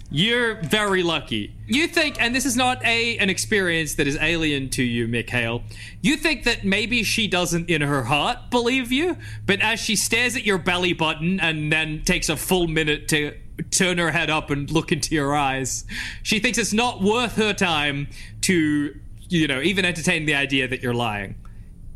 You're 0.09 0.55
very 0.61 1.03
lucky. 1.03 1.53
You 1.65 1.85
think, 1.87 2.21
and 2.21 2.33
this 2.33 2.45
is 2.45 2.55
not 2.55 2.83
a 2.85 3.17
an 3.17 3.29
experience 3.29 3.95
that 3.95 4.07
is 4.07 4.17
alien 4.21 4.69
to 4.69 4.83
you, 4.83 5.05
Mikhail. 5.05 5.63
You 6.01 6.15
think 6.15 6.45
that 6.45 6.63
maybe 6.63 7.03
she 7.03 7.27
doesn't, 7.27 7.69
in 7.69 7.81
her 7.81 8.03
heart, 8.03 8.49
believe 8.49 8.89
you, 8.89 9.17
but 9.45 9.59
as 9.59 9.81
she 9.81 9.97
stares 9.97 10.37
at 10.37 10.45
your 10.45 10.57
belly 10.57 10.93
button 10.93 11.41
and 11.41 11.69
then 11.69 12.03
takes 12.05 12.29
a 12.29 12.37
full 12.37 12.69
minute 12.69 13.09
to 13.09 13.35
turn 13.69 13.97
her 13.97 14.11
head 14.11 14.29
up 14.29 14.49
and 14.49 14.71
look 14.71 14.93
into 14.93 15.13
your 15.13 15.35
eyes, 15.35 15.83
she 16.23 16.39
thinks 16.39 16.57
it's 16.57 16.73
not 16.73 17.01
worth 17.01 17.35
her 17.35 17.53
time 17.53 18.07
to, 18.41 18.97
you 19.27 19.47
know, 19.47 19.61
even 19.61 19.83
entertain 19.83 20.25
the 20.25 20.35
idea 20.35 20.69
that 20.69 20.81
you're 20.81 20.93
lying. 20.93 21.35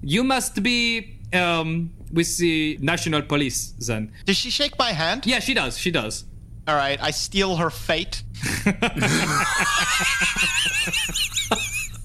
You 0.02 0.26
must 0.26 0.62
be 0.62 1.18
um, 1.32 1.92
with 2.14 2.38
the 2.38 2.78
national 2.82 3.22
police 3.24 3.74
then. 3.88 4.12
Does 4.26 4.38
she 4.38 4.50
shake 4.50 4.78
my 4.78 4.92
hand? 4.92 5.26
Yeah, 5.26 5.40
she 5.40 5.54
does. 5.54 5.78
She 5.78 5.92
does. 5.92 6.26
All 6.68 6.76
right. 6.76 7.02
I 7.02 7.12
steal 7.12 7.56
her 7.58 7.70
fate. 7.70 8.24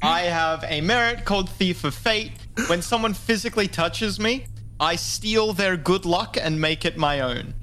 I 0.02 0.20
have 0.22 0.64
a 0.68 0.80
merit 0.80 1.24
called 1.24 1.48
Thief 1.50 1.84
of 1.84 1.94
Fate. 1.94 2.32
When 2.68 2.82
someone 2.82 3.14
physically 3.14 3.66
touches 3.68 4.20
me, 4.20 4.46
I 4.78 4.96
steal 4.96 5.52
their 5.52 5.76
good 5.76 6.04
luck 6.04 6.36
and 6.40 6.60
make 6.60 6.84
it 6.84 6.96
my 6.96 7.20
own. 7.20 7.54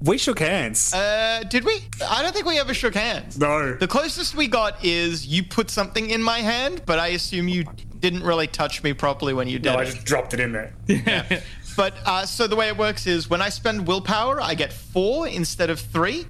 we 0.00 0.18
shook 0.18 0.38
hands. 0.40 0.92
Uh, 0.92 1.42
did 1.48 1.64
we? 1.64 1.84
I 2.06 2.22
don't 2.22 2.32
think 2.34 2.46
we 2.46 2.58
ever 2.58 2.74
shook 2.74 2.94
hands. 2.94 3.38
no. 3.38 3.74
The 3.74 3.86
closest 3.86 4.34
we 4.34 4.48
got 4.48 4.84
is 4.84 5.26
you 5.26 5.42
put 5.44 5.70
something 5.70 6.10
in 6.10 6.22
my 6.22 6.38
hand, 6.40 6.82
but 6.86 6.98
I 6.98 7.08
assume 7.08 7.46
you 7.48 7.64
didn't 8.00 8.22
really 8.24 8.46
touch 8.48 8.82
me 8.82 8.92
properly 8.94 9.32
when 9.32 9.48
you 9.48 9.58
did 9.60 9.72
No, 9.72 9.78
I 9.78 9.82
it. 9.82 9.86
just 9.86 10.04
dropped 10.04 10.34
it 10.34 10.40
in 10.40 10.52
there. 10.52 10.72
But 11.76 11.94
uh, 12.04 12.26
so 12.26 12.46
the 12.46 12.56
way 12.56 12.68
it 12.68 12.76
works 12.76 13.06
is 13.06 13.28
when 13.30 13.42
I 13.42 13.48
spend 13.48 13.86
willpower, 13.86 14.40
I 14.40 14.54
get 14.54 14.72
four 14.72 15.26
instead 15.28 15.70
of 15.70 15.80
three. 15.80 16.26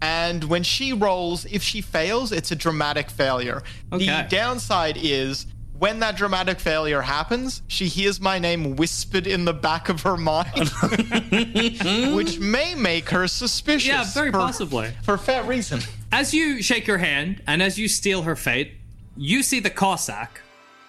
And 0.00 0.44
when 0.44 0.64
she 0.64 0.92
rolls, 0.92 1.44
if 1.46 1.62
she 1.62 1.80
fails, 1.80 2.32
it's 2.32 2.50
a 2.50 2.56
dramatic 2.56 3.08
failure. 3.08 3.62
Okay. 3.92 4.04
The 4.06 4.26
downside 4.28 4.98
is 5.00 5.46
when 5.78 6.00
that 6.00 6.16
dramatic 6.16 6.60
failure 6.60 7.00
happens, 7.00 7.62
she 7.66 7.86
hears 7.86 8.20
my 8.20 8.38
name 8.38 8.76
whispered 8.76 9.26
in 9.26 9.44
the 9.44 9.52
back 9.52 9.88
of 9.88 10.02
her 10.02 10.16
mind, 10.16 10.68
which 12.14 12.38
may 12.38 12.74
make 12.74 13.08
her 13.10 13.26
suspicious. 13.26 13.88
Yeah, 13.88 14.04
very 14.12 14.30
for- 14.30 14.38
possibly. 14.38 14.92
For 15.02 15.14
a 15.14 15.18
fair 15.18 15.42
reason. 15.42 15.80
As 16.12 16.34
you 16.34 16.62
shake 16.62 16.86
her 16.86 16.98
hand 16.98 17.42
and 17.46 17.62
as 17.62 17.78
you 17.78 17.88
steal 17.88 18.22
her 18.22 18.36
fate, 18.36 18.74
you 19.16 19.42
see 19.42 19.60
the 19.60 19.70
Cossack. 19.70 20.40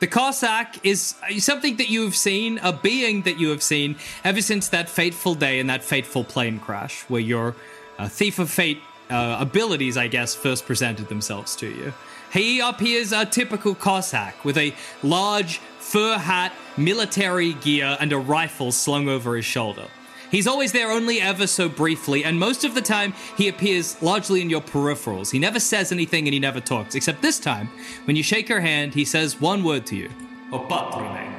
The 0.03 0.07
Cossack 0.07 0.85
is 0.85 1.15
something 1.37 1.77
that 1.77 1.87
you 1.89 2.03
have 2.03 2.13
seen, 2.17 2.57
a 2.57 2.73
being 2.73 3.21
that 3.21 3.39
you 3.39 3.47
have 3.51 3.63
seen 3.63 3.95
ever 4.25 4.41
since 4.41 4.67
that 4.67 4.89
fateful 4.89 5.33
day 5.33 5.59
in 5.59 5.67
that 5.67 5.81
fateful 5.81 6.25
plane 6.25 6.59
crash, 6.59 7.03
where 7.03 7.21
your 7.21 7.55
uh, 7.97 8.09
thief 8.09 8.37
of 8.37 8.49
fate 8.49 8.81
uh, 9.09 9.37
abilities, 9.39 9.95
I 9.95 10.09
guess, 10.09 10.35
first 10.35 10.65
presented 10.65 11.07
themselves 11.07 11.55
to 11.55 11.67
you. 11.67 11.93
He 12.33 12.59
appears 12.59 13.13
a 13.13 13.25
typical 13.25 13.75
Cossack 13.75 14.43
with 14.43 14.57
a 14.57 14.73
large 15.03 15.59
fur 15.79 16.17
hat, 16.17 16.51
military 16.75 17.53
gear, 17.53 17.95
and 18.01 18.11
a 18.11 18.17
rifle 18.17 18.73
slung 18.73 19.07
over 19.07 19.37
his 19.37 19.45
shoulder. 19.45 19.87
He's 20.33 20.47
always 20.47 20.71
there 20.71 20.89
only 20.89 21.21
ever 21.21 21.45
so 21.45 21.69
briefly, 21.69 22.23
and 22.25 22.39
most 22.39 22.63
of 22.63 22.73
the 22.73 22.81
time 22.81 23.13
he 23.37 23.47
appears 23.47 24.01
largely 24.01 24.41
in 24.41 24.49
your 24.49 24.61
peripherals. 24.61 25.29
He 25.29 25.37
never 25.37 25.59
says 25.59 25.91
anything 25.91 26.25
and 26.25 26.33
he 26.33 26.39
never 26.39 26.59
talks, 26.59 26.95
except 26.95 27.21
this 27.21 27.39
time, 27.39 27.69
when 28.05 28.15
you 28.15 28.23
shake 28.23 28.49
her 28.49 28.59
hand, 28.59 28.95
he 28.95 29.05
says 29.05 29.39
one 29.39 29.63
word 29.63 29.85
to 29.85 29.95
you, 29.95 30.09
Opatrone, 30.49 31.31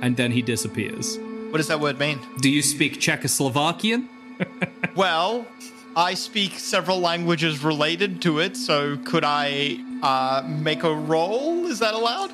and 0.00 0.16
then 0.16 0.32
he 0.32 0.40
disappears. 0.40 1.18
What 1.50 1.58
does 1.58 1.68
that 1.68 1.78
word 1.78 1.98
mean? 1.98 2.20
Do 2.40 2.48
you 2.48 2.62
speak 2.62 2.98
Czechoslovakian? 2.98 4.08
Well, 4.96 5.46
I 5.94 6.14
speak 6.14 6.58
several 6.58 7.00
languages 7.00 7.62
related 7.62 8.22
to 8.22 8.38
it, 8.38 8.56
so 8.56 8.96
could 9.04 9.24
I 9.24 9.78
uh, 10.02 10.42
make 10.48 10.84
a 10.84 10.94
roll? 10.94 11.66
Is 11.66 11.80
that 11.80 11.92
allowed? 11.92 12.32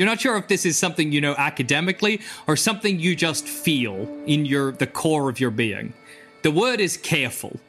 You're 0.00 0.08
not 0.08 0.18
sure 0.18 0.38
if 0.38 0.48
this 0.48 0.64
is 0.64 0.78
something 0.78 1.12
you 1.12 1.20
know 1.20 1.34
academically 1.36 2.22
or 2.46 2.56
something 2.56 2.98
you 2.98 3.14
just 3.14 3.46
feel 3.46 4.08
in 4.24 4.46
your 4.46 4.72
the 4.72 4.86
core 4.86 5.28
of 5.28 5.38
your 5.38 5.50
being. 5.50 5.92
The 6.40 6.50
word 6.50 6.80
is 6.80 6.96
careful. 6.96 7.60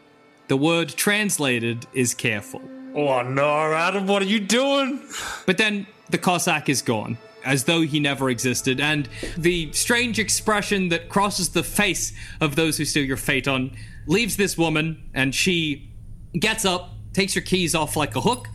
The 0.48 0.56
word 0.56 0.88
translated 0.88 1.88
is 1.94 2.14
careful. 2.14 2.62
Oh 2.96 3.22
no, 3.22 3.74
Adam, 3.74 4.08
what 4.08 4.22
are 4.22 4.32
you 4.34 4.40
doing? 4.40 5.02
But 5.46 5.58
then 5.58 5.88
the 6.10 6.18
Cossack 6.18 6.70
is 6.70 6.82
gone, 6.82 7.18
as 7.44 7.66
though 7.66 7.82
he 7.82 8.00
never 8.00 8.30
existed, 8.30 8.80
and 8.80 9.10
the 9.38 9.70
strange 9.74 10.18
expression 10.18 10.88
that 10.88 11.10
crosses 11.10 11.50
the 11.50 11.64
face 11.64 12.14
of 12.40 12.56
those 12.56 12.78
who 12.78 12.86
steal 12.86 13.04
your 13.04 13.18
fate 13.18 13.50
on 13.50 13.72
leaves 14.08 14.38
this 14.38 14.58
woman, 14.58 15.04
and 15.14 15.36
she 15.36 15.92
gets 16.40 16.64
up, 16.64 16.92
takes 17.12 17.34
her 17.34 17.42
keys 17.42 17.76
off 17.76 17.98
like 17.98 18.16
a 18.16 18.22
hook. 18.22 18.48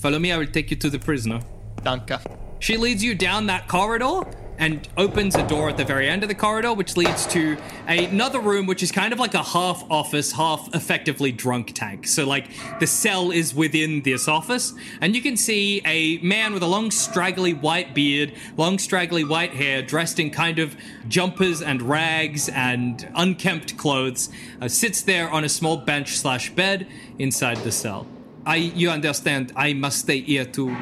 Follow 0.00 0.18
me, 0.18 0.32
I 0.32 0.36
will 0.36 0.46
take 0.46 0.70
you 0.70 0.76
to 0.76 0.90
the 0.90 0.98
prisoner. 0.98 1.40
Danke. 1.82 2.41
She 2.62 2.76
leads 2.76 3.02
you 3.02 3.16
down 3.16 3.46
that 3.46 3.66
corridor 3.66 4.20
and 4.56 4.86
opens 4.96 5.34
a 5.34 5.44
door 5.48 5.68
at 5.68 5.76
the 5.76 5.84
very 5.84 6.08
end 6.08 6.22
of 6.22 6.28
the 6.28 6.34
corridor, 6.36 6.72
which 6.72 6.96
leads 6.96 7.26
to 7.26 7.56
another 7.88 8.38
room, 8.38 8.66
which 8.66 8.84
is 8.84 8.92
kind 8.92 9.12
of 9.12 9.18
like 9.18 9.34
a 9.34 9.42
half 9.42 9.82
office, 9.90 10.30
half 10.30 10.72
effectively 10.72 11.32
drunk 11.32 11.72
tank. 11.74 12.06
So, 12.06 12.24
like, 12.24 12.46
the 12.78 12.86
cell 12.86 13.32
is 13.32 13.52
within 13.52 14.02
this 14.02 14.28
office, 14.28 14.74
and 15.00 15.16
you 15.16 15.22
can 15.22 15.36
see 15.36 15.82
a 15.84 16.18
man 16.18 16.54
with 16.54 16.62
a 16.62 16.68
long, 16.68 16.92
straggly 16.92 17.52
white 17.52 17.96
beard, 17.96 18.32
long, 18.56 18.78
straggly 18.78 19.24
white 19.24 19.54
hair, 19.54 19.82
dressed 19.82 20.20
in 20.20 20.30
kind 20.30 20.60
of 20.60 20.76
jumpers 21.08 21.62
and 21.62 21.82
rags 21.82 22.48
and 22.48 23.10
unkempt 23.16 23.76
clothes, 23.76 24.28
uh, 24.60 24.68
sits 24.68 25.02
there 25.02 25.28
on 25.28 25.42
a 25.42 25.48
small 25.48 25.78
bench 25.78 26.16
slash 26.16 26.50
bed 26.50 26.86
inside 27.18 27.56
the 27.64 27.72
cell. 27.72 28.06
I, 28.46 28.56
you 28.56 28.88
understand, 28.90 29.52
I 29.56 29.72
must 29.72 29.98
stay 29.98 30.20
here 30.20 30.44
to 30.44 30.76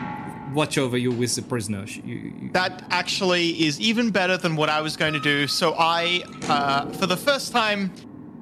watch 0.54 0.78
over 0.78 0.96
you 0.96 1.10
with 1.10 1.34
the 1.36 1.42
prisoner. 1.42 1.84
You, 1.86 2.14
you- 2.14 2.50
That 2.52 2.84
actually 2.90 3.62
is 3.66 3.80
even 3.80 4.10
better 4.10 4.36
than 4.36 4.56
what 4.56 4.68
I 4.68 4.80
was 4.80 4.96
going 4.96 5.12
to 5.14 5.20
do. 5.20 5.46
So 5.46 5.74
I, 5.78 6.22
uh, 6.48 6.86
for 6.92 7.06
the 7.06 7.16
first 7.16 7.52
time 7.52 7.92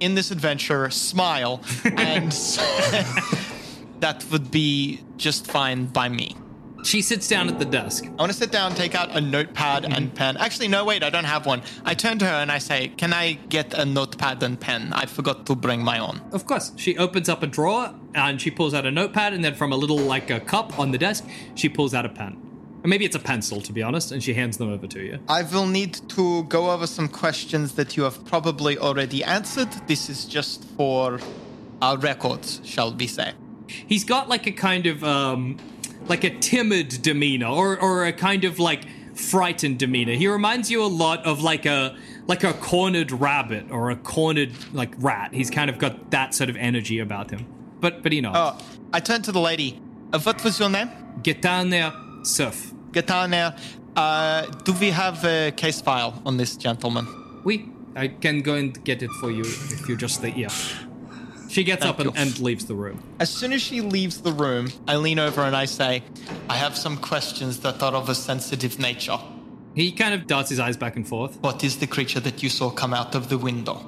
in 0.00 0.14
this 0.14 0.30
adventure, 0.30 0.90
smile, 0.90 1.60
and 1.96 2.30
that 4.00 4.24
would 4.30 4.50
be 4.50 5.00
just 5.16 5.46
fine 5.46 5.86
by 5.86 6.08
me. 6.08 6.36
She 6.84 7.02
sits 7.02 7.28
down 7.28 7.48
at 7.48 7.58
the 7.58 7.64
desk. 7.64 8.04
I 8.06 8.10
want 8.10 8.32
to 8.32 8.38
sit 8.38 8.52
down, 8.52 8.74
take 8.74 8.94
out 8.94 9.14
a 9.16 9.20
notepad 9.20 9.84
and 9.84 10.14
pen. 10.14 10.36
Actually, 10.36 10.68
no, 10.68 10.84
wait, 10.84 11.02
I 11.02 11.10
don't 11.10 11.24
have 11.24 11.44
one. 11.44 11.62
I 11.84 11.94
turn 11.94 12.18
to 12.20 12.24
her 12.24 12.30
and 12.30 12.52
I 12.52 12.58
say, 12.58 12.88
Can 12.96 13.12
I 13.12 13.32
get 13.32 13.74
a 13.74 13.84
notepad 13.84 14.42
and 14.42 14.58
pen? 14.58 14.92
I 14.92 15.06
forgot 15.06 15.46
to 15.46 15.54
bring 15.54 15.82
my 15.82 15.98
own. 15.98 16.20
Of 16.32 16.46
course. 16.46 16.72
She 16.76 16.96
opens 16.96 17.28
up 17.28 17.42
a 17.42 17.46
drawer 17.46 17.94
and 18.14 18.40
she 18.40 18.50
pulls 18.50 18.74
out 18.74 18.86
a 18.86 18.90
notepad, 18.90 19.32
and 19.32 19.44
then 19.44 19.54
from 19.54 19.72
a 19.72 19.76
little, 19.76 19.98
like 19.98 20.30
a 20.30 20.40
cup 20.40 20.78
on 20.78 20.92
the 20.92 20.98
desk, 20.98 21.26
she 21.54 21.68
pulls 21.68 21.94
out 21.94 22.06
a 22.06 22.08
pen. 22.08 22.40
Or 22.84 22.88
maybe 22.88 23.04
it's 23.04 23.16
a 23.16 23.20
pencil, 23.20 23.60
to 23.62 23.72
be 23.72 23.82
honest, 23.82 24.12
and 24.12 24.22
she 24.22 24.34
hands 24.34 24.56
them 24.56 24.72
over 24.72 24.86
to 24.86 25.00
you. 25.00 25.18
I 25.28 25.42
will 25.42 25.66
need 25.66 25.94
to 26.10 26.44
go 26.44 26.70
over 26.70 26.86
some 26.86 27.08
questions 27.08 27.74
that 27.74 27.96
you 27.96 28.04
have 28.04 28.24
probably 28.24 28.78
already 28.78 29.24
answered. 29.24 29.68
This 29.88 30.08
is 30.08 30.24
just 30.24 30.64
for 30.76 31.18
our 31.82 31.98
records, 31.98 32.60
shall 32.64 32.94
we 32.94 33.08
say. 33.08 33.32
He's 33.66 34.04
got 34.04 34.28
like 34.28 34.46
a 34.46 34.52
kind 34.52 34.86
of, 34.86 35.02
um, 35.04 35.58
like 36.06 36.24
a 36.24 36.30
timid 36.38 37.02
demeanor, 37.02 37.48
or, 37.48 37.80
or 37.80 38.06
a 38.06 38.12
kind 38.12 38.44
of 38.44 38.58
like 38.58 38.84
frightened 39.14 39.78
demeanor. 39.78 40.12
He 40.12 40.28
reminds 40.28 40.70
you 40.70 40.82
a 40.82 40.86
lot 40.86 41.26
of 41.26 41.42
like 41.42 41.66
a, 41.66 41.96
like 42.26 42.44
a 42.44 42.52
cornered 42.54 43.10
rabbit 43.10 43.70
or 43.70 43.90
a 43.90 43.96
cornered 43.96 44.52
like 44.72 44.94
rat. 44.98 45.34
He's 45.34 45.50
kind 45.50 45.68
of 45.68 45.78
got 45.78 46.10
that 46.10 46.34
sort 46.34 46.50
of 46.50 46.56
energy 46.56 46.98
about 46.98 47.30
him. 47.30 47.46
But, 47.80 48.02
but 48.02 48.12
he 48.12 48.20
knows. 48.20 48.34
Oh, 48.36 48.58
I 48.92 49.00
turn 49.00 49.22
to 49.22 49.32
the 49.32 49.40
lady. 49.40 49.80
Uh, 50.12 50.20
what 50.20 50.42
was 50.44 50.58
your 50.58 50.70
name? 50.70 50.90
Get 51.22 51.42
down 51.42 51.70
there, 51.70 51.92
surf. 52.22 52.72
Gatana. 52.92 53.58
Uh, 53.96 54.46
do 54.64 54.72
we 54.74 54.90
have 54.90 55.24
a 55.24 55.52
case 55.52 55.80
file 55.80 56.22
on 56.24 56.36
this 56.36 56.56
gentleman? 56.56 57.06
We, 57.44 57.68
I 57.96 58.08
can 58.08 58.42
go 58.42 58.54
and 58.54 58.82
get 58.84 59.02
it 59.02 59.10
for 59.20 59.30
you 59.30 59.42
if 59.42 59.88
you 59.88 59.96
just 59.96 60.16
stay 60.16 60.30
here. 60.30 60.48
She 61.48 61.64
gets 61.64 61.82
Thank 61.82 61.98
up 61.98 62.06
and, 62.06 62.16
and 62.16 62.38
leaves 62.40 62.66
the 62.66 62.74
room. 62.74 63.02
As 63.20 63.30
soon 63.30 63.52
as 63.52 63.62
she 63.62 63.80
leaves 63.80 64.20
the 64.20 64.32
room, 64.32 64.68
I 64.86 64.96
lean 64.96 65.18
over 65.18 65.42
and 65.42 65.56
I 65.56 65.64
say, 65.64 66.02
I 66.48 66.56
have 66.56 66.76
some 66.76 66.96
questions 66.98 67.60
that 67.60 67.82
are 67.82 67.92
of 67.94 68.08
a 68.08 68.14
sensitive 68.14 68.78
nature. 68.78 69.18
He 69.74 69.92
kind 69.92 70.14
of 70.14 70.26
darts 70.26 70.50
his 70.50 70.60
eyes 70.60 70.76
back 70.76 70.96
and 70.96 71.06
forth. 71.06 71.38
What 71.40 71.64
is 71.64 71.78
the 71.78 71.86
creature 71.86 72.20
that 72.20 72.42
you 72.42 72.48
saw 72.48 72.70
come 72.70 72.92
out 72.92 73.14
of 73.14 73.28
the 73.28 73.38
window? 73.38 73.86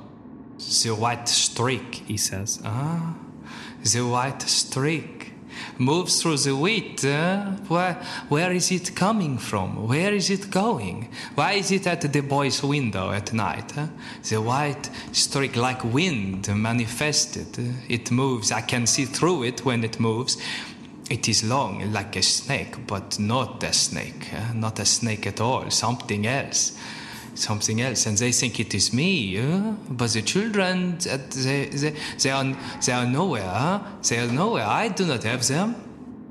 The 0.58 0.90
white 0.90 1.28
streak, 1.28 1.94
he 2.06 2.16
says. 2.16 2.60
Ah, 2.64 3.16
the 3.82 4.02
white 4.02 4.42
streak 4.42 5.29
moves 5.78 6.20
through 6.22 6.38
the 6.38 6.54
wheat. 6.54 7.04
uh, 7.04 7.44
where, 7.68 7.94
where 8.28 8.52
is 8.52 8.70
it 8.70 8.94
coming 8.94 9.38
from? 9.38 9.88
Where 9.88 10.12
is 10.14 10.30
it 10.30 10.50
going? 10.50 11.08
Why 11.34 11.52
is 11.52 11.70
it 11.70 11.86
at 11.86 12.00
the 12.12 12.20
boy's 12.20 12.62
window 12.62 13.10
at 13.12 13.32
night? 13.32 13.72
huh? 13.72 13.86
The 14.28 14.40
white 14.40 14.90
streak, 15.12 15.56
like 15.56 15.84
wind, 15.84 16.48
manifested. 16.54 17.58
Uh, 17.58 17.72
It 17.88 18.10
moves. 18.10 18.52
I 18.52 18.62
can 18.62 18.86
see 18.86 19.04
through 19.06 19.44
it 19.44 19.64
when 19.64 19.84
it 19.84 19.98
moves. 20.00 20.36
It 21.10 21.28
is 21.28 21.42
long, 21.42 21.92
like 21.92 22.14
a 22.16 22.22
snake, 22.22 22.86
but 22.86 23.18
not 23.18 23.64
a 23.64 23.72
snake. 23.72 24.32
uh, 24.32 24.52
Not 24.54 24.78
a 24.78 24.84
snake 24.84 25.26
at 25.26 25.40
all. 25.40 25.68
Something 25.70 26.26
else 26.26 26.72
something 27.34 27.80
else, 27.80 28.06
and 28.06 28.16
they 28.18 28.32
think 28.32 28.58
it 28.60 28.74
is 28.74 28.92
me. 28.92 29.38
uh, 29.38 29.72
But 29.88 30.10
the 30.12 30.22
children, 30.22 30.98
they, 30.98 31.66
they, 31.66 31.94
they, 32.22 32.30
are, 32.30 32.56
they 32.84 32.92
are 32.92 33.06
nowhere. 33.06 33.42
huh? 33.48 33.80
They 34.08 34.18
are 34.18 34.26
nowhere. 34.32 34.66
I 34.66 34.88
do 34.88 35.06
not 35.06 35.22
have 35.24 35.46
them. 35.46 35.74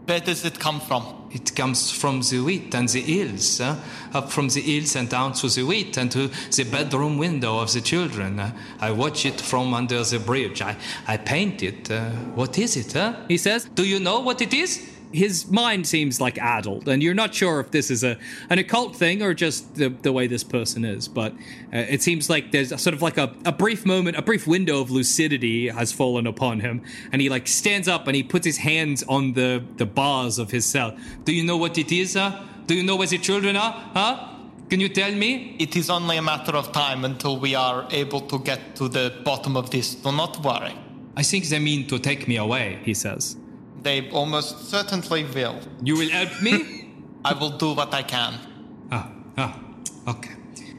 Where 0.06 0.20
does 0.20 0.44
it 0.44 0.60
come 0.60 0.80
from? 0.82 1.04
It 1.32 1.56
comes 1.56 1.92
from 1.92 2.22
the 2.22 2.40
wheat 2.40 2.74
and 2.74 2.90
the 2.90 3.02
hills, 3.02 3.62
uh, 3.62 3.76
up 4.16 4.32
from 4.32 4.50
the 4.50 4.62
hills 4.62 4.96
and 4.96 5.08
down 5.08 5.34
to 5.34 5.48
the 5.48 5.62
wheat 5.62 5.96
and 5.98 6.12
to 6.12 6.30
the 6.56 6.64
bedroom 6.64 7.20
window 7.20 7.60
of 7.60 7.72
the 7.72 7.82
children. 7.82 8.42
I 8.80 8.90
watch 8.90 9.28
it 9.28 9.40
from 9.40 9.72
under 9.76 10.04
the 10.04 10.18
bridge. 10.18 10.64
I, 10.64 10.76
I 11.08 11.18
paint 11.18 11.62
it. 11.62 11.92
Uh, 11.92 12.10
what 12.34 12.58
is 12.58 12.76
it, 12.76 12.94
huh? 12.94 13.14
He 13.28 13.38
says, 13.38 13.66
Do 13.76 13.86
you 13.86 14.00
know 14.00 14.22
what 14.22 14.42
it 14.42 14.52
is? 14.56 14.90
His 15.12 15.50
mind 15.50 15.88
seems 15.88 16.22
like 16.22 16.38
addled, 16.38 16.88
and 16.88 17.02
you're 17.02 17.14
not 17.14 17.34
sure 17.34 17.60
if 17.60 17.72
this 17.72 17.90
is 17.90 18.04
a 18.04 18.18
an 18.50 18.60
occult 18.60 18.96
thing 18.96 19.22
or 19.22 19.34
just 19.34 19.76
the, 19.76 19.90
the 19.90 20.12
way 20.12 20.28
this 20.28 20.44
person 20.44 20.86
is. 20.86 21.08
But 21.08 21.34
uh, 21.74 21.78
it 21.90 22.02
seems 22.02 22.30
like 22.30 22.52
there's 22.52 22.72
a, 22.72 22.78
sort 22.78 22.94
of 22.94 23.02
like 23.02 23.18
a, 23.18 23.34
a 23.46 23.52
brief 23.52 23.86
moment, 23.86 24.18
a 24.18 24.22
brief 24.22 24.48
window 24.48 24.82
of 24.82 24.92
lucidity 24.92 25.68
has 25.70 25.92
fallen 25.92 26.28
upon 26.28 26.60
him, 26.60 26.84
and 27.12 27.22
he 27.22 27.30
like 27.30 27.48
stands 27.48 27.88
up 27.88 28.08
and 28.08 28.16
he 28.16 28.24
puts 28.24 28.46
his 28.46 28.58
hands 28.58 29.04
on 29.04 29.34
the 29.34 29.64
the 29.78 29.86
bars 29.86 30.40
of 30.40 30.52
his 30.52 30.66
cell. 30.66 30.96
Do 31.24 31.34
you 31.34 31.44
know 31.44 31.58
what 31.58 31.78
it 31.78 31.92
is, 31.92 32.14
huh? 32.14 32.44
Do 32.68 32.76
you 32.76 32.84
know 32.84 32.96
where 32.96 33.08
the 33.08 33.18
children 33.18 33.56
are, 33.56 33.72
huh? 33.94 34.30
Can 34.70 34.80
you 34.80 34.90
tell 34.90 35.12
me? 35.12 35.56
It 35.58 35.76
is 35.76 35.90
only 35.90 36.18
a 36.18 36.22
matter 36.22 36.56
of 36.56 36.72
time 36.72 37.04
until 37.04 37.40
we 37.40 37.56
are 37.56 37.88
able 37.90 38.22
to 38.22 38.38
get 38.38 38.76
to 38.76 38.88
the 38.88 39.12
bottom 39.24 39.58
of 39.58 39.72
this. 39.72 39.96
Do 39.96 40.12
not 40.12 40.44
worry. 40.44 40.76
I 41.18 41.24
think 41.24 41.46
they 41.46 41.58
mean 41.58 41.88
to 41.88 41.98
take 41.98 42.28
me 42.28 42.38
away. 42.38 42.80
He 42.84 42.94
says, 42.94 43.36
They 43.84 44.10
almost 44.12 44.70
certainly 44.70 45.24
will. 45.26 45.60
You 45.84 45.98
will 45.98 46.10
help 46.10 46.42
me? 46.42 46.90
I 47.26 47.34
will 47.34 47.58
do 47.58 47.74
what 47.74 47.94
I 47.94 48.04
can. 48.04 48.34
ah, 48.92 49.12
ah, 49.38 49.60
okay. 50.08 50.36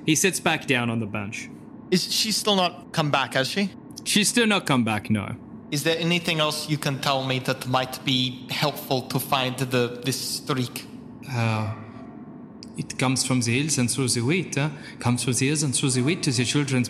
He 0.07 0.15
sits 0.15 0.41
back 0.41 0.67
down 0.67 0.91
on 0.91 0.99
the 1.01 1.07
bench. 1.07 1.49
Is 1.91 2.13
she 2.13 2.33
still 2.33 2.57
not 2.57 2.93
come 2.93 3.11
back, 3.11 3.35
has 3.35 3.49
she? 3.49 3.71
She's 4.05 4.29
still 4.29 4.47
not 4.47 4.65
come 4.67 4.85
back, 4.85 5.11
no. 5.11 5.35
Is 5.71 5.83
there 5.85 5.97
anything 5.99 6.41
else 6.41 6.69
you 6.69 6.79
can 6.79 7.01
tell 7.01 7.25
me 7.25 7.39
that 7.41 7.67
might 7.69 8.05
be 8.05 8.47
helpful 8.51 9.03
to 9.03 9.19
find 9.19 9.57
the 9.57 10.01
this 10.05 10.21
streak? 10.21 10.87
Uh, 11.33 11.75
it 12.77 12.99
comes 12.99 13.25
from 13.27 13.41
the 13.43 13.61
hills 13.61 13.79
and 13.79 13.89
through 13.91 14.09
the 14.09 14.21
wheat. 14.23 14.55
Huh? 14.57 14.71
Comes 14.99 15.23
from 15.25 15.35
the 15.35 15.47
hills 15.47 15.63
and 15.63 15.75
through 15.75 15.91
the 15.91 16.03
wheat 16.03 16.23
to 16.25 16.33
the 16.33 16.45
children's. 16.45 16.90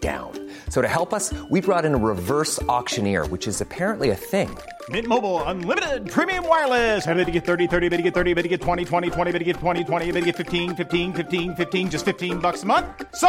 down. 0.00 0.32
So 0.70 0.80
to 0.80 0.88
help 0.88 1.12
us, 1.12 1.34
we 1.50 1.60
brought 1.60 1.84
in 1.84 1.94
a 1.94 1.98
reverse 1.98 2.62
auctioneer, 2.64 3.26
which 3.26 3.46
is 3.46 3.60
apparently 3.60 4.10
a 4.10 4.16
thing. 4.16 4.48
Mint 4.88 5.06
Mobile 5.06 5.42
unlimited 5.44 6.10
premium 6.10 6.48
wireless. 6.48 7.06
Ready 7.06 7.24
to 7.26 7.30
get 7.30 7.44
30, 7.44 7.66
30, 7.66 7.88
bit 7.90 7.96
to 7.98 8.02
get 8.02 8.14
30, 8.14 8.34
bit 8.34 8.42
to 8.42 8.48
get 8.48 8.62
20, 8.62 8.84
20, 8.86 9.10
20, 9.10 9.32
bit 9.32 9.38
to 9.38 9.44
get 9.44 9.56
20, 9.56 9.84
20, 9.84 10.12
bit 10.12 10.20
to 10.20 10.26
get 10.26 10.36
15, 10.36 10.76
15, 10.76 11.12
15, 11.12 11.56
15 11.56 11.90
just 11.90 12.04
15 12.06 12.38
bucks 12.38 12.62
a 12.62 12.66
month. 12.66 12.86
So, 13.14 13.28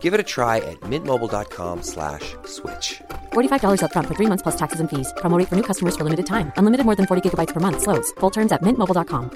Give 0.00 0.14
it 0.14 0.20
a 0.20 0.28
try 0.36 0.58
at 0.58 0.78
mintmobile.com 0.82 1.82
slash 1.82 2.36
switch. 2.46 3.00
$45 3.32 3.80
upfront 3.82 4.06
for 4.06 4.14
three 4.14 4.26
months 4.26 4.42
plus 4.42 4.56
taxes 4.56 4.78
and 4.80 4.88
fees. 4.88 5.12
Promo 5.16 5.36
for 5.48 5.56
new 5.56 5.64
customers 5.64 5.96
for 5.96 6.04
limited 6.04 6.26
time. 6.26 6.52
Unlimited 6.56 6.86
more 6.86 6.96
than 6.96 7.06
40 7.06 7.22
gigabytes 7.28 7.54
per 7.54 7.60
month. 7.60 7.82
Slows. 7.82 8.12
Full 8.20 8.30
terms 8.30 8.52
at 8.52 8.62
mintmobile.com. 8.62 9.30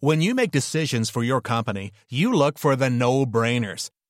When 0.00 0.20
you 0.20 0.34
make 0.34 0.50
decisions 0.50 1.08
for 1.08 1.24
your 1.24 1.40
company, 1.40 1.90
you 2.10 2.30
look 2.34 2.58
for 2.58 2.76
the 2.76 2.90
no-brainers. 2.90 3.88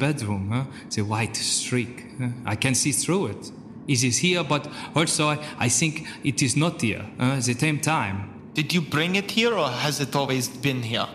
Bedroom, 0.00 0.50
huh? 0.50 0.64
the 0.90 1.02
white 1.02 1.36
streak. 1.36 2.06
huh? 2.18 2.30
I 2.44 2.56
can 2.56 2.74
see 2.74 2.92
through 2.92 3.26
it. 3.26 3.52
It 3.86 4.02
is 4.04 4.18
here, 4.18 4.42
but 4.44 4.68
also 4.94 5.28
I, 5.28 5.38
I 5.58 5.68
think 5.68 6.06
it 6.24 6.42
is 6.42 6.56
not 6.56 6.80
here 6.80 7.04
uh, 7.18 7.38
at 7.38 7.44
the 7.44 7.54
same 7.54 7.78
time. 7.80 8.16
Did 8.54 8.74
you 8.74 8.80
bring 8.80 9.16
it 9.16 9.30
here 9.30 9.54
or 9.54 9.68
has 9.68 10.00
it 10.00 10.16
always 10.16 10.48
been 10.48 10.82
here? 10.82 11.06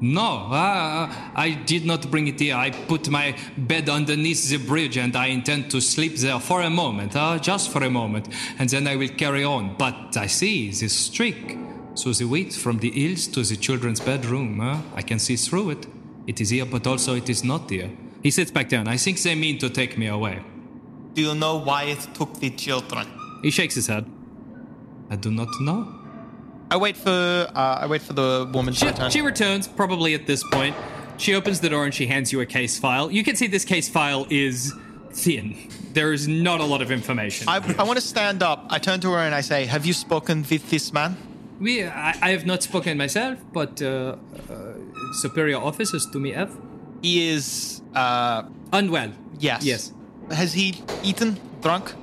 No, 0.00 0.46
uh, 0.52 1.12
I 1.34 1.60
did 1.66 1.84
not 1.84 2.08
bring 2.08 2.28
it 2.28 2.38
here. 2.38 2.54
I 2.54 2.70
put 2.70 3.08
my 3.10 3.36
bed 3.56 3.88
underneath 3.88 4.48
the 4.48 4.58
bridge 4.58 4.96
and 4.96 5.16
I 5.16 5.26
intend 5.26 5.72
to 5.72 5.80
sleep 5.80 6.14
there 6.16 6.38
for 6.38 6.62
a 6.62 6.70
moment, 6.70 7.16
uh, 7.16 7.38
just 7.40 7.70
for 7.70 7.82
a 7.82 7.90
moment, 7.90 8.28
and 8.60 8.70
then 8.70 8.86
I 8.86 8.94
will 8.94 9.08
carry 9.08 9.42
on. 9.42 9.74
But 9.76 10.16
I 10.16 10.28
see 10.28 10.70
this 10.70 10.94
streak. 10.94 11.58
So 11.94 12.12
the 12.12 12.26
way 12.26 12.44
from 12.50 12.78
the 12.78 12.92
hills 12.92 13.26
to 13.28 13.42
the 13.42 13.56
children's 13.56 14.00
bedroom, 14.00 14.60
uh, 14.60 14.80
I 14.94 15.02
can 15.02 15.18
see 15.18 15.34
through 15.34 15.70
it. 15.70 15.86
It 16.28 16.40
is 16.40 16.50
here, 16.50 16.66
but 16.66 16.86
also 16.86 17.16
it 17.16 17.28
is 17.28 17.42
not 17.42 17.68
here. 17.68 17.90
He 18.22 18.30
sits 18.30 18.50
back 18.50 18.68
down. 18.68 18.88
I 18.88 18.96
think 18.96 19.20
they 19.22 19.34
mean 19.34 19.58
to 19.58 19.70
take 19.70 19.96
me 19.96 20.06
away. 20.08 20.40
Do 21.14 21.22
you 21.22 21.34
know 21.34 21.56
why 21.58 21.84
it 21.84 22.00
took 22.14 22.38
the 22.40 22.50
children? 22.50 23.06
He 23.42 23.50
shakes 23.50 23.74
his 23.74 23.86
head. 23.86 24.04
I 25.10 25.16
do 25.16 25.30
not 25.30 25.48
know. 25.60 25.94
I 26.70 26.76
wait 26.76 26.96
for 26.96 27.10
uh, 27.10 27.78
I 27.82 27.86
wait 27.86 28.02
for 28.02 28.12
the 28.12 28.48
woman 28.52 28.74
to 28.74 28.80
She, 28.80 28.86
return. 28.86 29.10
she 29.10 29.20
returns, 29.22 29.66
probably 29.68 30.14
at 30.14 30.26
this 30.26 30.42
point. 30.52 30.76
She 31.16 31.34
opens 31.34 31.60
the 31.60 31.68
door 31.70 31.84
and 31.84 31.94
she 31.94 32.06
hands 32.06 32.32
you 32.32 32.40
a 32.40 32.46
case 32.46 32.78
file. 32.78 33.10
You 33.10 33.24
can 33.24 33.36
see 33.36 33.46
this 33.46 33.64
case 33.64 33.88
file 33.88 34.26
is 34.30 34.72
thin. 35.12 35.56
There 35.94 36.12
is 36.12 36.28
not 36.28 36.60
a 36.60 36.64
lot 36.64 36.82
of 36.82 36.90
information. 36.92 37.48
I, 37.48 37.56
I 37.78 37.82
want 37.84 37.98
to 37.98 38.06
stand 38.06 38.42
up. 38.42 38.66
I 38.68 38.78
turn 38.78 39.00
to 39.00 39.10
her 39.12 39.18
and 39.18 39.34
I 39.34 39.40
say, 39.40 39.64
"Have 39.64 39.86
you 39.86 39.92
spoken 39.94 40.44
with 40.50 40.68
this 40.70 40.92
man?" 40.92 41.16
we, 41.58 41.84
I, 41.84 42.14
I 42.22 42.30
have 42.30 42.44
not 42.46 42.62
spoken 42.62 42.98
myself, 42.98 43.38
but 43.52 43.80
uh, 43.82 43.86
uh, 43.88 44.74
superior 45.14 45.56
officers 45.56 46.06
to 46.12 46.18
me 46.20 46.32
have. 46.32 46.54
He 47.02 47.28
is 47.28 47.82
uh, 47.94 48.42
Unwell. 48.72 49.12
yes. 49.38 49.64
Yes. 49.64 49.92
Has 50.30 50.52
he 50.52 50.82
eaten? 51.02 51.38
Drunk? 51.62 51.94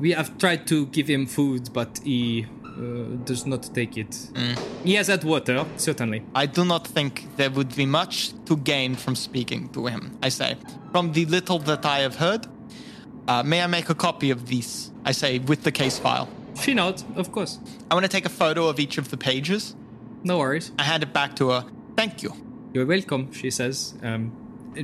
We 0.00 0.12
have 0.12 0.38
tried 0.38 0.66
to 0.68 0.86
give 0.86 1.06
him 1.08 1.26
food, 1.26 1.72
but 1.72 2.00
he 2.02 2.46
uh, 2.64 3.16
does 3.24 3.46
not 3.46 3.72
take 3.74 3.96
it. 3.96 4.16
He 4.84 4.94
has 4.94 5.06
had 5.08 5.22
water, 5.22 5.64
certainly. 5.76 6.22
I 6.34 6.46
do 6.46 6.64
not 6.64 6.86
think 6.86 7.26
there 7.36 7.50
would 7.50 7.74
be 7.76 7.86
much 7.86 8.32
to 8.46 8.56
gain 8.56 8.94
from 8.96 9.14
speaking 9.14 9.68
to 9.70 9.86
him. 9.86 10.18
I 10.22 10.30
say, 10.30 10.56
from 10.92 11.12
the 11.12 11.26
little 11.26 11.58
that 11.60 11.84
I 11.86 12.00
have 12.00 12.16
heard, 12.16 12.46
uh, 13.28 13.42
may 13.42 13.62
I 13.62 13.66
make 13.66 13.88
a 13.90 13.94
copy 13.94 14.30
of 14.30 14.46
these? 14.46 14.90
I 15.04 15.12
say, 15.12 15.38
with 15.38 15.62
the 15.62 15.72
case 15.72 15.98
file. 15.98 16.28
She 16.60 16.74
nods, 16.74 17.04
of 17.16 17.30
course. 17.32 17.58
I 17.90 17.94
want 17.94 18.04
to 18.04 18.10
take 18.10 18.26
a 18.26 18.30
photo 18.30 18.68
of 18.68 18.80
each 18.80 18.98
of 18.98 19.10
the 19.10 19.16
pages. 19.16 19.76
No 20.24 20.38
worries. 20.38 20.72
I 20.78 20.82
hand 20.84 21.02
it 21.02 21.12
back 21.12 21.36
to 21.36 21.50
her. 21.50 21.64
Thank 21.96 22.22
you. 22.22 22.32
You're 22.72 22.86
welcome, 22.86 23.32
she 23.32 23.50
says. 23.50 23.94
Um, 24.02 24.32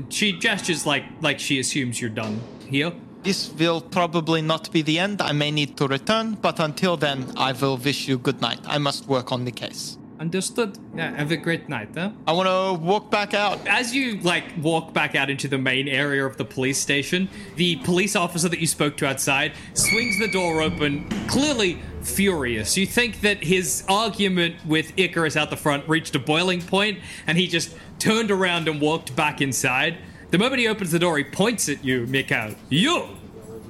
she 0.08 0.32
gestures 0.32 0.86
like 0.86 1.04
like 1.20 1.38
she 1.38 1.58
assumes 1.58 2.00
you're 2.00 2.10
done 2.10 2.40
here. 2.68 2.92
This 3.22 3.52
will 3.52 3.82
probably 3.82 4.40
not 4.40 4.72
be 4.72 4.80
the 4.82 4.98
end. 4.98 5.20
I 5.20 5.32
may 5.32 5.50
need 5.50 5.76
to 5.76 5.86
return, 5.86 6.38
but 6.40 6.58
until 6.58 6.96
then, 6.96 7.26
I 7.36 7.52
will 7.52 7.76
wish 7.76 8.08
you 8.08 8.16
good 8.16 8.40
night. 8.40 8.60
I 8.66 8.78
must 8.78 9.06
work 9.06 9.30
on 9.30 9.44
the 9.44 9.52
case. 9.52 9.98
Understood. 10.18 10.78
Yeah, 10.94 11.16
have 11.16 11.30
a 11.30 11.36
great 11.38 11.68
night, 11.70 11.88
huh? 11.94 12.10
I 12.26 12.32
want 12.32 12.46
to 12.46 12.84
walk 12.84 13.10
back 13.10 13.32
out. 13.32 13.58
As 13.66 13.94
you 13.94 14.20
like 14.20 14.44
walk 14.60 14.92
back 14.92 15.14
out 15.14 15.30
into 15.30 15.48
the 15.48 15.56
main 15.56 15.88
area 15.88 16.26
of 16.26 16.36
the 16.36 16.44
police 16.44 16.78
station, 16.78 17.28
the 17.56 17.76
police 17.76 18.14
officer 18.14 18.46
that 18.50 18.58
you 18.58 18.66
spoke 18.66 18.98
to 18.98 19.06
outside 19.06 19.52
swings 19.72 20.18
the 20.18 20.28
door 20.28 20.60
open, 20.60 21.08
clearly 21.26 21.78
furious. 22.02 22.76
You 22.76 22.86
think 22.86 23.20
that 23.20 23.44
his 23.44 23.84
argument 23.88 24.56
with 24.66 24.92
Icarus 24.96 25.36
out 25.36 25.50
the 25.50 25.56
front 25.56 25.88
reached 25.88 26.14
a 26.14 26.18
boiling 26.18 26.62
point, 26.62 26.98
and 27.26 27.36
he 27.38 27.46
just 27.46 27.74
turned 27.98 28.30
around 28.30 28.68
and 28.68 28.80
walked 28.80 29.14
back 29.14 29.40
inside. 29.40 29.98
The 30.30 30.38
moment 30.38 30.60
he 30.60 30.68
opens 30.68 30.92
the 30.92 30.98
door, 30.98 31.18
he 31.18 31.24
points 31.24 31.68
at 31.68 31.84
you, 31.84 32.06
Mikau. 32.06 32.56
You! 32.68 33.16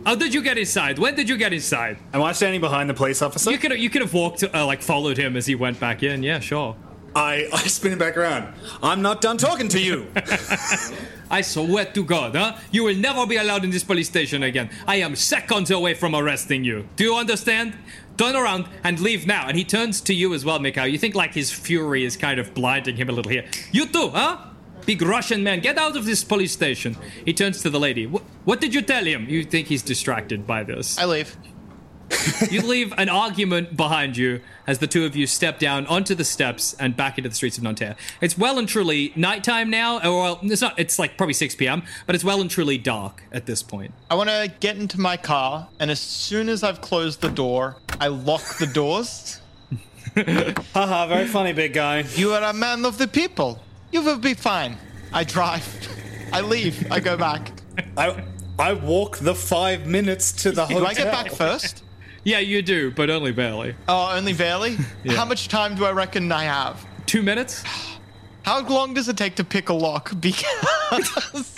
How 0.05 0.15
did 0.15 0.33
you 0.33 0.43
get 0.43 0.57
inside? 0.57 0.99
When 0.99 1.15
did 1.15 1.29
you 1.29 1.37
get 1.37 1.53
inside? 1.53 1.99
Am 2.15 2.23
I 2.23 2.33
standing 2.33 2.61
behind 2.61 2.89
the 2.89 2.95
police 2.95 3.21
officer? 3.21 3.51
You 3.51 3.59
could 3.59 3.79
you 3.79 3.91
could 3.91 4.01
have 4.01 4.15
walked, 4.15 4.43
uh, 4.43 4.67
like 4.67 4.81
followed 4.81 5.19
him 5.19 5.37
as 5.37 5.47
he 5.47 5.55
went 5.55 5.79
back 5.79 6.03
in. 6.03 6.23
Yeah, 6.23 6.41
sure. 6.41 6.75
I, 7.15 7.49
I 7.53 7.67
spin 7.67 7.93
it 7.93 7.99
back 7.99 8.17
around. 8.17 8.55
I'm 8.83 9.03
not 9.03 9.21
done 9.21 9.37
talking 9.37 9.69
to 9.69 9.81
you. 9.81 10.07
I 11.31 11.43
swear 11.43 11.85
to 11.85 12.05
God, 12.05 12.35
huh? 12.35 12.57
You 12.73 12.85
will 12.85 12.97
never 12.97 13.27
be 13.27 13.37
allowed 13.37 13.63
in 13.63 13.71
this 13.71 13.85
police 13.85 14.09
station 14.09 14.43
again. 14.43 14.71
I 14.87 14.97
am 14.97 15.15
seconds 15.15 15.71
away 15.71 15.95
from 15.95 16.15
arresting 16.15 16.65
you. 16.65 16.89
Do 16.97 17.05
you 17.05 17.15
understand? 17.17 17.75
Turn 18.21 18.37
around 18.37 18.67
and 18.85 19.01
leave 19.01 19.27
now. 19.27 19.49
And 19.49 19.57
he 19.57 19.65
turns 19.65 20.03
to 20.03 20.13
you 20.13 20.35
as 20.35 20.45
well, 20.45 20.59
Mikau. 20.59 20.85
You 20.93 20.99
think 20.99 21.15
like 21.15 21.33
his 21.33 21.51
fury 21.51 22.05
is 22.05 22.19
kind 22.19 22.39
of 22.39 22.53
blinding 22.53 22.97
him 22.97 23.09
a 23.09 23.13
little 23.13 23.31
here. 23.33 23.45
You 23.73 23.87
too, 23.87 24.11
huh? 24.11 24.37
big 24.87 25.01
Russian 25.03 25.43
man, 25.43 25.61
get 25.61 25.79
out 25.79 25.97
of 25.97 26.05
this 26.05 26.23
police 26.25 26.53
station. 26.53 26.97
He 27.25 27.33
turns 27.33 27.63
to 27.63 27.71
the 27.71 27.79
lady. 27.81 28.05
"Wh- 28.07 28.25
What 28.47 28.61
did 28.61 28.75
you 28.75 28.83
tell 28.83 29.05
him? 29.05 29.27
You 29.29 29.45
think 29.45 29.69
he's 29.69 29.83
distracted 29.83 30.47
by 30.47 30.65
this. 30.65 30.99
I 30.99 31.05
leave. 31.07 31.37
you 32.51 32.63
leave 32.63 32.93
an 32.97 33.09
argument 33.09 33.77
behind 33.77 34.17
you 34.17 34.41
as 34.67 34.79
the 34.79 34.87
two 34.87 35.05
of 35.05 35.17
you 35.17 35.27
step 35.27 35.59
down 35.59 35.87
onto 35.87 36.15
the 36.15 36.25
steps 36.25 36.75
and 36.79 36.97
back 36.97 37.19
into 37.19 37.29
the 37.29 37.35
streets 37.35 37.57
of 37.57 37.65
Nanterre. 37.65 37.97
It's 38.21 38.37
well 38.37 38.59
and 38.59 38.69
truly 38.69 39.13
nighttime 39.17 39.71
now, 39.71 39.99
or 39.99 40.23
well, 40.23 40.41
it's 40.43 40.61
not. 40.61 40.79
It's 40.79 40.99
like 40.99 41.17
probably 41.17 41.35
6 41.35 41.55
p.m., 41.57 41.83
but 42.07 42.15
it's 42.15 42.25
well 42.25 42.41
and 42.41 42.51
truly 42.51 42.79
dark 42.79 43.23
at 43.33 43.47
this 43.47 43.63
point. 43.63 43.93
I 44.11 44.15
want 44.15 44.29
to 44.31 44.53
get 44.61 44.77
into 44.77 45.01
my 45.01 45.17
car, 45.17 45.69
and 45.79 45.91
as 45.91 46.01
soon 46.01 46.49
as 46.49 46.63
I've 46.63 46.81
closed 46.81 47.21
the 47.21 47.31
door, 47.31 47.77
I 48.01 48.09
lock 48.09 48.43
the 48.59 48.67
doors. 48.67 49.41
Haha, 50.75 51.07
very 51.07 51.27
funny, 51.27 51.53
big 51.53 51.73
guy. 51.73 52.05
You 52.15 52.33
are 52.33 52.43
a 52.43 52.53
man 52.53 52.85
of 52.85 52.99
the 52.99 53.07
people. 53.09 53.63
You 53.93 54.03
will 54.03 54.19
be 54.19 54.35
fine. 54.35 54.77
I 55.13 55.25
drive. 55.25 55.67
I 56.33 56.41
leave. 56.41 56.91
I 56.91 57.01
go 57.01 57.17
back. 57.17 57.53
I 57.97 58.25
I 58.59 58.75
walk 58.75 59.19
the 59.19 59.35
five 59.35 59.87
minutes 59.87 60.33
to 60.43 60.53
the 60.53 60.67
hotel. 60.67 60.81
Do 60.81 60.87
I 60.87 60.95
get 60.95 61.11
back 61.11 61.33
first? 61.33 61.83
Yeah, 62.25 62.39
you 62.39 62.63
do, 62.63 62.91
but 62.91 63.09
only 63.11 63.33
barely. 63.33 63.75
Oh, 63.89 64.15
only 64.15 64.33
barely? 64.35 64.77
How 65.09 65.25
much 65.25 65.49
time 65.49 65.75
do 65.75 65.85
I 65.85 65.93
reckon 65.93 66.31
I 66.31 66.45
have? 66.45 66.85
Two 67.07 67.23
minutes? 67.23 67.63
How 68.43 68.61
long 68.67 68.95
does 68.95 69.09
it 69.09 69.17
take 69.17 69.37
to 69.37 69.45
pick 69.45 69.69
a 69.69 69.75
lock? 69.75 70.13
Because 70.21 71.55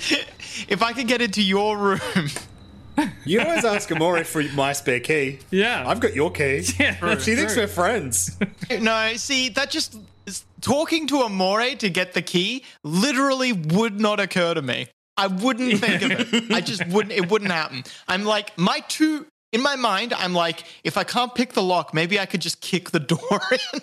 if 0.68 0.82
I 0.82 0.92
could 0.94 1.06
get 1.06 1.20
into 1.20 1.42
your 1.42 1.76
room, 1.76 2.00
You 3.24 3.40
always 3.42 3.64
ask 3.64 3.90
Amori 3.92 4.24
for 4.24 4.42
my 4.54 4.72
spare 4.72 5.00
key. 5.00 5.40
Yeah. 5.50 5.86
I've 5.86 6.00
got 6.00 6.14
your 6.14 6.30
key. 6.30 6.64
Yeah, 6.78 6.96
that's 7.00 7.24
she 7.24 7.34
thinks 7.36 7.56
we're 7.56 7.66
friends. 7.66 8.38
no, 8.80 9.12
see, 9.16 9.50
that 9.50 9.70
just 9.70 9.98
talking 10.62 11.06
to 11.08 11.18
Amore 11.18 11.74
to 11.76 11.90
get 11.90 12.14
the 12.14 12.22
key 12.22 12.64
literally 12.82 13.52
would 13.52 14.00
not 14.00 14.18
occur 14.20 14.54
to 14.54 14.62
me. 14.62 14.88
I 15.16 15.26
wouldn't 15.26 15.78
think 15.78 16.02
of 16.02 16.10
it. 16.12 16.50
I 16.50 16.62
just 16.62 16.86
wouldn't. 16.88 17.12
It 17.12 17.30
wouldn't 17.30 17.50
happen. 17.52 17.84
I'm 18.08 18.24
like 18.24 18.56
my 18.56 18.80
two 18.88 19.26
in 19.52 19.62
my 19.62 19.76
mind. 19.76 20.12
I'm 20.12 20.34
like, 20.34 20.64
if 20.84 20.96
I 20.96 21.04
can't 21.04 21.34
pick 21.34 21.52
the 21.52 21.62
lock, 21.62 21.94
maybe 21.94 22.18
I 22.18 22.26
could 22.26 22.40
just 22.40 22.60
kick 22.60 22.90
the 22.90 23.00
door 23.00 23.40
in. 23.74 23.80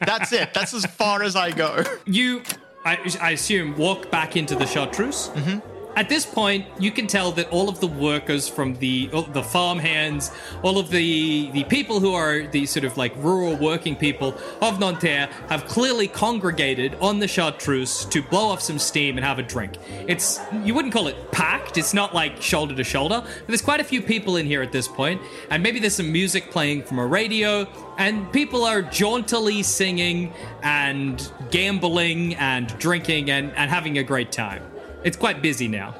That's 0.00 0.32
it. 0.32 0.52
That's 0.54 0.74
as 0.74 0.86
far 0.86 1.22
as 1.22 1.36
I 1.36 1.52
go. 1.52 1.84
You, 2.04 2.42
I, 2.84 2.98
I 3.20 3.30
assume, 3.32 3.76
walk 3.76 4.10
back 4.10 4.36
into 4.36 4.54
the 4.56 4.66
chartreuse. 4.66 5.28
Mm-hmm. 5.28 5.75
At 5.96 6.10
this 6.10 6.26
point, 6.26 6.66
you 6.78 6.90
can 6.90 7.06
tell 7.06 7.32
that 7.32 7.48
all 7.48 7.70
of 7.70 7.80
the 7.80 7.86
workers 7.86 8.46
from 8.46 8.74
the 8.74 9.06
the 9.32 9.42
farm 9.42 9.78
hands, 9.78 10.30
all 10.62 10.78
of 10.78 10.90
the 10.90 11.50
the 11.52 11.64
people 11.64 12.00
who 12.00 12.12
are 12.12 12.46
the 12.46 12.66
sort 12.66 12.84
of 12.84 12.98
like 12.98 13.14
rural 13.16 13.56
working 13.56 13.96
people 13.96 14.36
of 14.60 14.78
Nanterre 14.78 15.30
have 15.48 15.66
clearly 15.66 16.06
congregated 16.06 16.96
on 17.00 17.18
the 17.18 17.26
chartreuse 17.26 18.04
to 18.04 18.20
blow 18.20 18.48
off 18.50 18.60
some 18.60 18.78
steam 18.78 19.16
and 19.16 19.24
have 19.24 19.38
a 19.38 19.42
drink. 19.42 19.78
It's 20.06 20.38
you 20.64 20.74
wouldn't 20.74 20.92
call 20.92 21.06
it 21.06 21.32
packed. 21.32 21.78
It's 21.78 21.94
not 21.94 22.14
like 22.14 22.42
shoulder 22.42 22.74
to 22.74 22.84
shoulder. 22.84 23.22
But 23.24 23.46
there's 23.46 23.62
quite 23.62 23.80
a 23.80 23.84
few 23.84 24.02
people 24.02 24.36
in 24.36 24.44
here 24.44 24.60
at 24.60 24.72
this 24.72 24.88
point, 24.88 25.22
and 25.50 25.62
maybe 25.62 25.78
there's 25.78 25.96
some 25.96 26.12
music 26.12 26.50
playing 26.50 26.82
from 26.82 26.98
a 26.98 27.06
radio, 27.06 27.66
and 27.96 28.30
people 28.34 28.64
are 28.64 28.82
jauntily 28.82 29.62
singing 29.62 30.34
and 30.62 31.32
gambling 31.50 32.34
and 32.34 32.68
drinking 32.78 33.30
and, 33.30 33.50
and 33.52 33.70
having 33.70 33.96
a 33.96 34.02
great 34.02 34.30
time. 34.30 34.62
It's 35.06 35.16
quite 35.16 35.40
busy 35.40 35.68
now. 35.68 35.94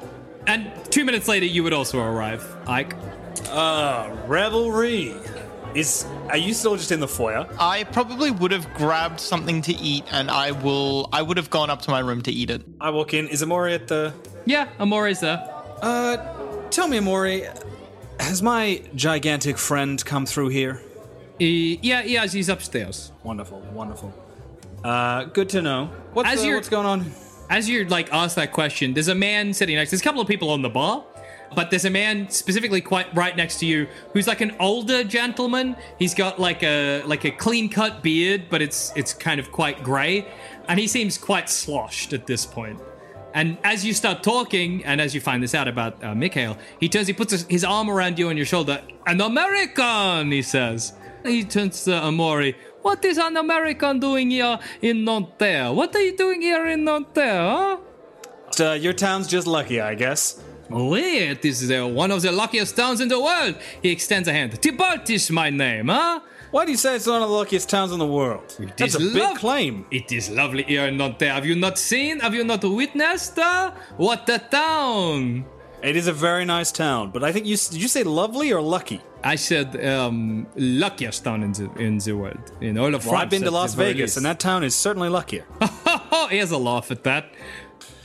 And 0.47 0.69
two 0.91 1.05
minutes 1.05 1.27
later, 1.29 1.45
you 1.45 1.63
would 1.63 1.71
also 1.73 1.99
arrive, 2.01 2.45
Ike. 2.67 2.93
Uh, 3.49 4.13
revelry. 4.27 5.15
Is 5.73 6.05
are 6.29 6.37
you 6.37 6.53
still 6.53 6.75
just 6.75 6.91
in 6.91 6.99
the 6.99 7.07
foyer? 7.07 7.47
I 7.59 7.85
probably 7.85 8.31
would 8.31 8.51
have 8.51 8.71
grabbed 8.73 9.19
something 9.21 9.61
to 9.63 9.73
eat, 9.73 10.03
and 10.11 10.29
I 10.29 10.51
will. 10.51 11.07
I 11.13 11.21
would 11.21 11.37
have 11.37 11.49
gone 11.49 11.69
up 11.69 11.81
to 11.83 11.89
my 11.91 11.99
room 11.99 12.21
to 12.23 12.31
eat 12.31 12.49
it. 12.49 12.63
I 12.81 12.89
walk 12.89 13.13
in. 13.13 13.27
Is 13.29 13.41
Amori 13.41 13.73
at 13.73 13.87
the? 13.87 14.13
Yeah, 14.45 14.67
Amore's 14.79 15.21
there. 15.21 15.41
Uh, 15.81 16.17
tell 16.69 16.87
me, 16.89 16.97
Amori, 16.97 17.43
has 18.19 18.41
my 18.41 18.81
gigantic 18.95 19.57
friend 19.57 20.03
come 20.03 20.25
through 20.25 20.49
here? 20.49 20.81
He, 21.39 21.79
yeah, 21.81 22.01
yeah, 22.03 22.25
he's 22.25 22.49
upstairs. 22.49 23.11
Wonderful, 23.23 23.61
wonderful. 23.73 24.13
Uh, 24.83 25.25
good 25.25 25.49
to 25.49 25.61
know. 25.61 25.91
What's, 26.13 26.29
As 26.29 26.39
uh, 26.39 26.43
you're- 26.43 26.55
what's 26.57 26.69
going 26.69 26.85
on? 26.87 27.11
As 27.49 27.69
you're 27.69 27.87
like 27.87 28.11
asked 28.11 28.35
that 28.35 28.51
question, 28.51 28.93
there's 28.93 29.07
a 29.07 29.15
man 29.15 29.53
sitting 29.53 29.75
next. 29.75 29.89
To 29.89 29.95
There's 29.95 30.01
a 30.01 30.03
couple 30.03 30.21
of 30.21 30.27
people 30.27 30.49
on 30.49 30.61
the 30.61 30.69
bar, 30.69 31.03
but 31.55 31.69
there's 31.69 31.85
a 31.85 31.89
man 31.89 32.29
specifically 32.29 32.81
quite 32.81 33.13
right 33.15 33.35
next 33.35 33.59
to 33.59 33.65
you 33.65 33.87
who's 34.11 34.27
like 34.27 34.41
an 34.41 34.55
older 34.59 35.03
gentleman. 35.03 35.75
He's 35.97 36.13
got 36.13 36.39
like 36.39 36.61
a 36.63 37.03
like 37.03 37.23
a 37.23 37.31
clean 37.31 37.69
cut 37.69 38.03
beard, 38.03 38.45
but 38.49 38.61
it's 38.61 38.91
it's 38.95 39.13
kind 39.13 39.39
of 39.39 39.51
quite 39.51 39.81
grey, 39.83 40.27
and 40.67 40.79
he 40.79 40.87
seems 40.87 41.17
quite 41.17 41.49
sloshed 41.49 42.11
at 42.11 42.27
this 42.27 42.45
point. 42.45 42.81
And 43.33 43.57
as 43.63 43.85
you 43.85 43.93
start 43.93 44.23
talking, 44.23 44.83
and 44.83 44.99
as 44.99 45.13
you 45.13 45.21
find 45.21 45.43
this 45.43 45.53
out 45.53 45.67
about 45.67 46.03
uh, 46.03 46.15
Mikhail, 46.15 46.57
he 46.79 46.89
turns, 46.89 47.07
he 47.07 47.13
puts 47.13 47.43
his 47.43 47.63
arm 47.63 47.89
around 47.89 48.17
you 48.17 48.29
on 48.29 48.35
your 48.35 48.45
shoulder. 48.45 48.81
An 49.05 49.21
American, 49.21 50.31
he 50.31 50.41
says. 50.41 50.93
He 51.23 51.43
turns 51.43 51.83
to 51.83 51.93
Amori. 51.93 52.55
What 52.81 53.03
is 53.03 53.17
an 53.17 53.37
American 53.37 53.99
doing 53.99 54.31
here 54.31 54.59
in 54.81 55.03
Nanterre? 55.03 55.73
What 55.73 55.95
are 55.95 56.01
you 56.01 56.15
doing 56.15 56.41
here 56.41 56.67
in 56.67 56.83
Nanterre, 56.83 57.41
huh? 57.49 57.77
Uh, 58.59 58.73
your 58.73 58.93
town's 58.93 59.27
just 59.27 59.45
lucky, 59.45 59.81
I 59.81 59.95
guess. 59.95 60.41
Wait, 60.69 61.41
this 61.41 61.61
is 61.61 61.71
uh, 61.71 61.87
one 61.87 62.11
of 62.11 62.21
the 62.21 62.31
luckiest 62.31 62.75
towns 62.75 63.01
in 63.01 63.07
the 63.07 63.19
world. 63.19 63.55
He 63.81 63.89
extends 63.89 64.27
a 64.27 64.33
hand. 64.33 64.61
Tybalt 64.61 65.09
is 65.09 65.29
my 65.31 65.49
name, 65.49 65.87
huh? 65.87 66.19
Why 66.51 66.65
do 66.65 66.71
you 66.71 66.77
say 66.77 66.95
it's 66.95 67.07
one 67.07 67.21
of 67.21 67.29
the 67.29 67.35
luckiest 67.35 67.69
towns 67.69 67.91
in 67.91 67.99
the 67.99 68.07
world? 68.07 68.57
That's 68.77 68.95
a 68.95 68.99
big 68.99 69.37
claim. 69.37 69.85
It 69.91 70.11
is 70.11 70.29
lovely 70.29 70.63
here 70.63 70.85
in 70.87 70.97
Nanterre. 70.97 71.33
Have 71.33 71.45
you 71.45 71.55
not 71.55 71.77
seen? 71.77 72.19
Have 72.21 72.33
you 72.33 72.43
not 72.43 72.63
witnessed? 72.63 73.33
Huh? 73.35 73.71
What 73.97 74.29
a 74.29 74.39
town! 74.39 75.45
It 75.83 75.95
is 75.95 76.07
a 76.07 76.13
very 76.13 76.43
nice 76.45 76.71
town, 76.71 77.11
but 77.11 77.23
I 77.23 77.31
think 77.31 77.45
you 77.45 77.55
did 77.55 77.81
you 77.81 77.87
say 77.87 78.03
lovely 78.03 78.51
or 78.51 78.61
lucky? 78.61 78.99
I 79.23 79.35
said 79.35 79.83
um, 79.85 80.47
luckiest 80.55 81.23
town 81.23 81.43
in 81.43 81.51
the 81.53 81.69
in 81.79 81.97
the 81.99 82.13
world. 82.13 82.51
In 82.61 82.77
all 82.77 82.87
of 82.95 83.05
Well, 83.05 83.11
France. 83.13 83.23
I've 83.23 83.29
been 83.29 83.43
to 83.43 83.51
Las 83.51 83.73
Vegas, 83.75 84.01
least. 84.01 84.17
and 84.17 84.25
that 84.25 84.39
town 84.39 84.63
is 84.63 84.75
certainly 84.75 85.09
luckier. 85.09 85.45
Oh, 86.19 86.27
here's 86.31 86.51
a 86.51 86.57
laugh 86.57 86.89
at 86.89 87.03
that. 87.03 87.25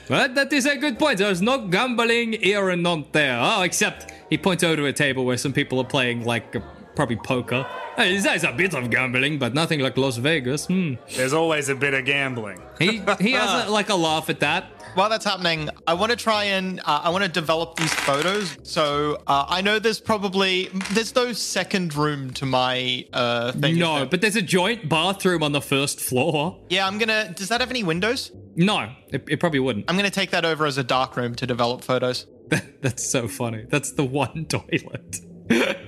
But 0.08 0.34
that 0.34 0.52
is 0.52 0.66
a 0.66 0.76
good 0.76 0.98
point. 0.98 1.18
There's 1.18 1.40
no 1.40 1.66
gambling 1.66 2.34
here 2.34 2.68
and 2.68 2.82
not 2.82 3.12
there. 3.12 3.38
Oh, 3.40 3.62
except 3.62 4.12
he 4.28 4.36
points 4.36 4.62
over 4.62 4.76
to 4.76 4.86
a 4.86 4.92
table 4.92 5.24
where 5.24 5.36
some 5.38 5.52
people 5.52 5.78
are 5.80 5.84
playing, 5.84 6.24
like, 6.24 6.54
uh, 6.54 6.60
probably 6.94 7.16
poker. 7.16 7.64
Hey, 7.96 8.18
there's 8.18 8.44
a 8.44 8.52
bit 8.52 8.74
of 8.74 8.90
gambling, 8.90 9.38
but 9.38 9.54
nothing 9.54 9.80
like 9.80 9.96
Las 9.96 10.16
Vegas. 10.18 10.66
Hmm. 10.66 10.94
There's 11.16 11.32
always 11.32 11.68
a 11.68 11.74
bit 11.74 11.94
of 11.94 12.04
gambling. 12.04 12.60
He, 12.78 13.00
he 13.20 13.32
has, 13.32 13.66
a, 13.68 13.70
like, 13.70 13.88
a 13.88 13.94
laugh 13.94 14.28
at 14.28 14.40
that. 14.40 14.66
While 14.94 15.08
that's 15.08 15.24
happening, 15.24 15.70
I 15.86 15.94
want 15.94 16.10
to 16.10 16.16
try 16.16 16.44
and 16.44 16.80
uh, 16.80 17.00
I 17.04 17.08
want 17.10 17.24
to 17.24 17.30
develop 17.30 17.76
these 17.76 17.92
photos. 17.94 18.58
So 18.62 19.22
uh, 19.26 19.46
I 19.48 19.62
know 19.62 19.78
there's 19.78 20.00
probably 20.00 20.68
there's 20.90 21.14
no 21.14 21.32
second 21.32 21.94
room 21.94 22.30
to 22.34 22.44
my 22.46 23.06
uh, 23.12 23.52
thing. 23.52 23.78
No, 23.78 23.96
there? 23.96 24.06
but 24.06 24.20
there's 24.20 24.36
a 24.36 24.42
joint 24.42 24.90
bathroom 24.90 25.42
on 25.42 25.52
the 25.52 25.62
first 25.62 25.98
floor. 25.98 26.60
yeah, 26.68 26.86
I'm 26.86 26.98
gonna. 26.98 27.32
Does 27.32 27.48
that 27.48 27.60
have 27.60 27.70
any 27.70 27.82
windows? 27.82 28.32
No, 28.54 28.92
it, 29.08 29.24
it 29.28 29.40
probably 29.40 29.60
wouldn't. 29.60 29.86
I'm 29.88 29.96
gonna 29.96 30.10
take 30.10 30.30
that 30.30 30.44
over 30.44 30.66
as 30.66 30.76
a 30.76 30.84
dark 30.84 31.16
room 31.16 31.34
to 31.36 31.46
develop 31.46 31.82
photos. 31.82 32.26
That's 32.82 33.08
so 33.08 33.28
funny. 33.28 33.64
That's 33.70 33.92
the 33.92 34.04
one 34.04 34.44
toilet. 34.48 35.20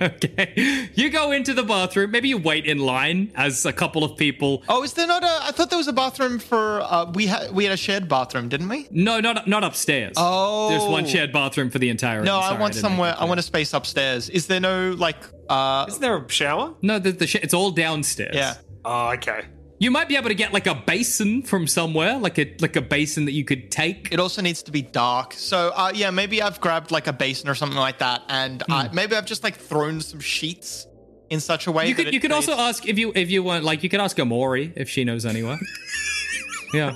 Okay. 0.01 0.89
You 0.93 1.09
go 1.09 1.31
into 1.31 1.53
the 1.53 1.63
bathroom. 1.63 2.11
Maybe 2.11 2.29
you 2.29 2.37
wait 2.37 2.65
in 2.65 2.79
line 2.79 3.31
as 3.35 3.65
a 3.65 3.73
couple 3.73 4.03
of 4.03 4.17
people. 4.17 4.63
Oh, 4.69 4.83
is 4.83 4.93
there 4.93 5.07
not 5.07 5.23
a? 5.23 5.39
I 5.43 5.51
thought 5.51 5.69
there 5.69 5.77
was 5.77 5.87
a 5.87 5.93
bathroom 5.93 6.39
for. 6.39 6.81
Uh, 6.81 7.11
we 7.13 7.27
had 7.27 7.51
we 7.51 7.63
had 7.65 7.73
a 7.73 7.77
shared 7.77 8.07
bathroom, 8.07 8.49
didn't 8.49 8.69
we? 8.69 8.87
No, 8.91 9.19
not 9.19 9.47
not 9.47 9.63
upstairs. 9.63 10.13
Oh. 10.17 10.69
There's 10.69 10.83
one 10.85 11.05
shared 11.05 11.31
bathroom 11.31 11.69
for 11.69 11.79
the 11.79 11.89
entire. 11.89 12.23
No, 12.23 12.39
sorry, 12.41 12.55
I 12.55 12.59
want 12.59 12.73
didn't 12.73 12.81
somewhere. 12.81 13.15
I 13.17 13.25
want 13.25 13.39
a 13.39 13.43
space 13.43 13.73
upstairs. 13.73 14.29
Is 14.29 14.47
there 14.47 14.59
no 14.59 14.91
like? 14.97 15.17
uh 15.49 15.85
Isn't 15.87 16.01
there 16.01 16.17
a 16.17 16.29
shower? 16.29 16.73
No, 16.81 16.99
the, 16.99 17.11
the 17.11 17.27
sh- 17.27 17.35
it's 17.35 17.53
all 17.53 17.71
downstairs. 17.71 18.35
Yeah. 18.35 18.55
Oh, 18.83 19.09
okay. 19.13 19.45
You 19.85 19.91
might 19.91 20.07
be 20.07 20.15
able 20.15 20.29
to 20.29 20.33
get 20.35 20.51
like 20.51 20.65
a 20.65 20.73
basin 20.73 21.43
from 21.43 21.67
somewhere, 21.67 22.17
like 22.17 22.39
a 22.39 22.51
like 22.59 22.75
a 22.75 22.81
basin 22.81 23.25
that 23.25 23.33
you 23.33 23.45
could 23.45 23.69
take. 23.69 24.09
It 24.11 24.19
also 24.19 24.41
needs 24.41 24.63
to 24.63 24.71
be 24.71 24.81
dark. 24.81 25.33
So 25.33 25.71
uh, 25.75 25.91
yeah, 25.93 26.09
maybe 26.09 26.41
I've 26.41 26.59
grabbed 26.59 26.89
like 26.89 27.05
a 27.05 27.13
basin 27.13 27.49
or 27.49 27.53
something 27.53 27.77
like 27.77 27.99
that, 27.99 28.23
and 28.27 28.63
uh, 28.67 28.89
maybe 28.91 29.15
I've 29.15 29.27
just 29.27 29.43
like 29.43 29.57
thrown 29.57 30.01
some 30.01 30.19
sheets 30.19 30.87
in 31.29 31.39
such 31.39 31.67
a 31.67 31.71
way. 31.71 31.83
Hmm. 31.83 31.89
You 31.89 31.95
could 31.95 32.13
you 32.15 32.19
could 32.19 32.31
also 32.31 32.53
ask 32.53 32.87
if 32.87 32.97
you 32.97 33.11
if 33.13 33.29
you 33.29 33.43
want 33.43 33.63
like 33.63 33.83
you 33.83 33.89
could 33.89 33.99
ask 34.01 34.19
Amori 34.19 34.73
if 34.75 34.89
she 34.89 35.03
knows 35.03 35.23
anywhere. 35.23 35.59
yeah. 36.73 36.95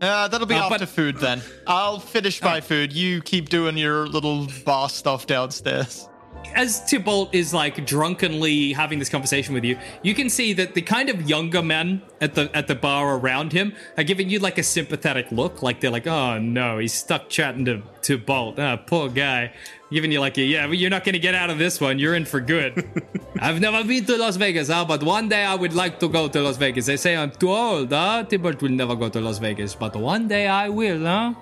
Uh, 0.00 0.28
that'll 0.28 0.46
be 0.46 0.54
Uh, 0.54 0.66
after 0.66 0.78
but- 0.78 0.88
food 0.88 1.16
then. 1.18 1.42
I'll 1.66 1.98
finish 1.98 2.40
my 2.40 2.60
food. 2.60 2.92
You 2.92 3.22
keep 3.22 3.48
doing 3.48 3.76
your 3.76 4.06
little 4.06 4.46
bar 4.64 4.88
stuff 4.88 5.26
downstairs. 5.26 6.08
As 6.54 6.84
Tybalt 6.84 7.34
is 7.34 7.54
like 7.54 7.84
drunkenly 7.86 8.72
having 8.72 8.98
this 8.98 9.08
conversation 9.08 9.54
with 9.54 9.64
you, 9.64 9.78
you 10.02 10.14
can 10.14 10.28
see 10.30 10.52
that 10.54 10.74
the 10.74 10.82
kind 10.82 11.08
of 11.08 11.28
younger 11.28 11.62
men 11.62 12.02
at 12.20 12.34
the 12.34 12.50
at 12.54 12.66
the 12.66 12.74
bar 12.74 13.16
around 13.16 13.52
him 13.52 13.74
are 13.96 14.04
giving 14.04 14.28
you 14.28 14.38
like 14.38 14.58
a 14.58 14.62
sympathetic 14.62 15.30
look, 15.30 15.62
like 15.62 15.80
they're 15.80 15.90
like, 15.90 16.06
"Oh 16.06 16.38
no, 16.38 16.78
he's 16.78 16.92
stuck 16.92 17.28
chatting 17.28 17.64
to 17.66 17.82
Tybalt. 18.02 18.58
Ah, 18.58 18.76
poor 18.76 19.08
guy." 19.08 19.52
Giving 19.90 20.12
you 20.12 20.20
like 20.20 20.36
a 20.36 20.42
yeah, 20.42 20.66
but 20.66 20.76
you're 20.76 20.90
not 20.90 21.02
gonna 21.04 21.18
get 21.18 21.34
out 21.34 21.48
of 21.48 21.56
this 21.56 21.80
one. 21.80 21.98
You're 21.98 22.14
in 22.14 22.26
for 22.26 22.40
good. 22.40 22.84
I've 23.40 23.58
never 23.58 23.82
been 23.84 24.04
to 24.04 24.18
Las 24.18 24.36
Vegas, 24.36 24.68
huh? 24.68 24.84
But 24.84 25.02
one 25.02 25.30
day 25.30 25.44
I 25.44 25.54
would 25.54 25.72
like 25.72 25.98
to 26.00 26.08
go 26.08 26.28
to 26.28 26.40
Las 26.42 26.58
Vegas. 26.58 26.84
They 26.86 26.98
say 26.98 27.16
I'm 27.16 27.30
too 27.30 27.50
old, 27.50 27.90
huh? 27.90 28.24
Tybalt 28.24 28.60
will 28.60 28.70
never 28.70 28.94
go 28.96 29.08
to 29.08 29.20
Las 29.20 29.38
Vegas, 29.38 29.74
but 29.74 29.96
one 29.96 30.28
day 30.28 30.46
I 30.46 30.68
will, 30.68 31.04
huh? 31.06 31.32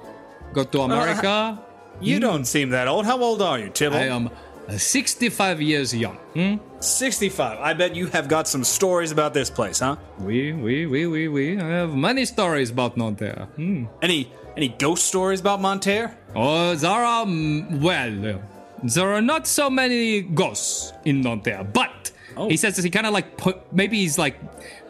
Go 0.53 0.63
to 0.63 0.83
America. 0.83 1.61
You 2.01 2.21
don't 2.21 2.45
seem 2.45 2.71
that 2.71 2.89
old. 2.89 3.07
How 3.07 3.19
old 3.21 3.43
are 3.43 3.59
you, 3.59 3.71
Tybalt? 3.71 4.03
I 4.03 4.07
am 4.07 4.27
uh, 4.29 4.31
65 4.69 5.61
years 5.63 5.95
young. 5.95 6.17
Hmm? 6.35 6.57
65. 6.81 7.59
I 7.61 7.73
bet 7.75 7.95
you 7.95 8.07
have 8.09 8.29
got 8.29 8.49
some 8.49 8.65
stories 8.65 9.13
about 9.13 9.33
this 9.35 9.49
place, 9.51 9.79
huh? 9.81 9.97
We, 10.19 10.53
we, 10.53 10.87
we, 10.87 11.07
we, 11.07 11.29
we. 11.29 11.59
I 11.61 11.69
have 11.69 11.95
many 11.95 12.25
stories 12.25 12.71
about 12.71 12.97
Nanterre. 12.97 13.49
Hmm. 13.57 13.87
Any 14.03 14.33
any 14.57 14.69
ghost 14.69 15.07
stories 15.07 15.41
about 15.41 15.61
Monterre? 15.61 16.15
Oh, 16.35 16.75
there 16.75 16.91
are, 16.91 17.27
mm, 17.27 17.81
well, 17.83 18.41
there 18.83 19.13
are 19.13 19.21
not 19.21 19.47
so 19.47 19.69
many 19.69 20.23
ghosts 20.23 20.93
in 21.05 21.21
Nanterre, 21.21 21.63
but 21.65 21.91
Oh. 22.39 22.49
he 22.49 22.57
says 22.59 22.77
this, 22.77 22.85
he 22.85 22.91
kind 22.91 23.07
of 23.07 23.13
like, 23.15 23.37
po- 23.39 23.61
maybe 23.73 23.99
he's 23.99 24.19
like 24.19 24.37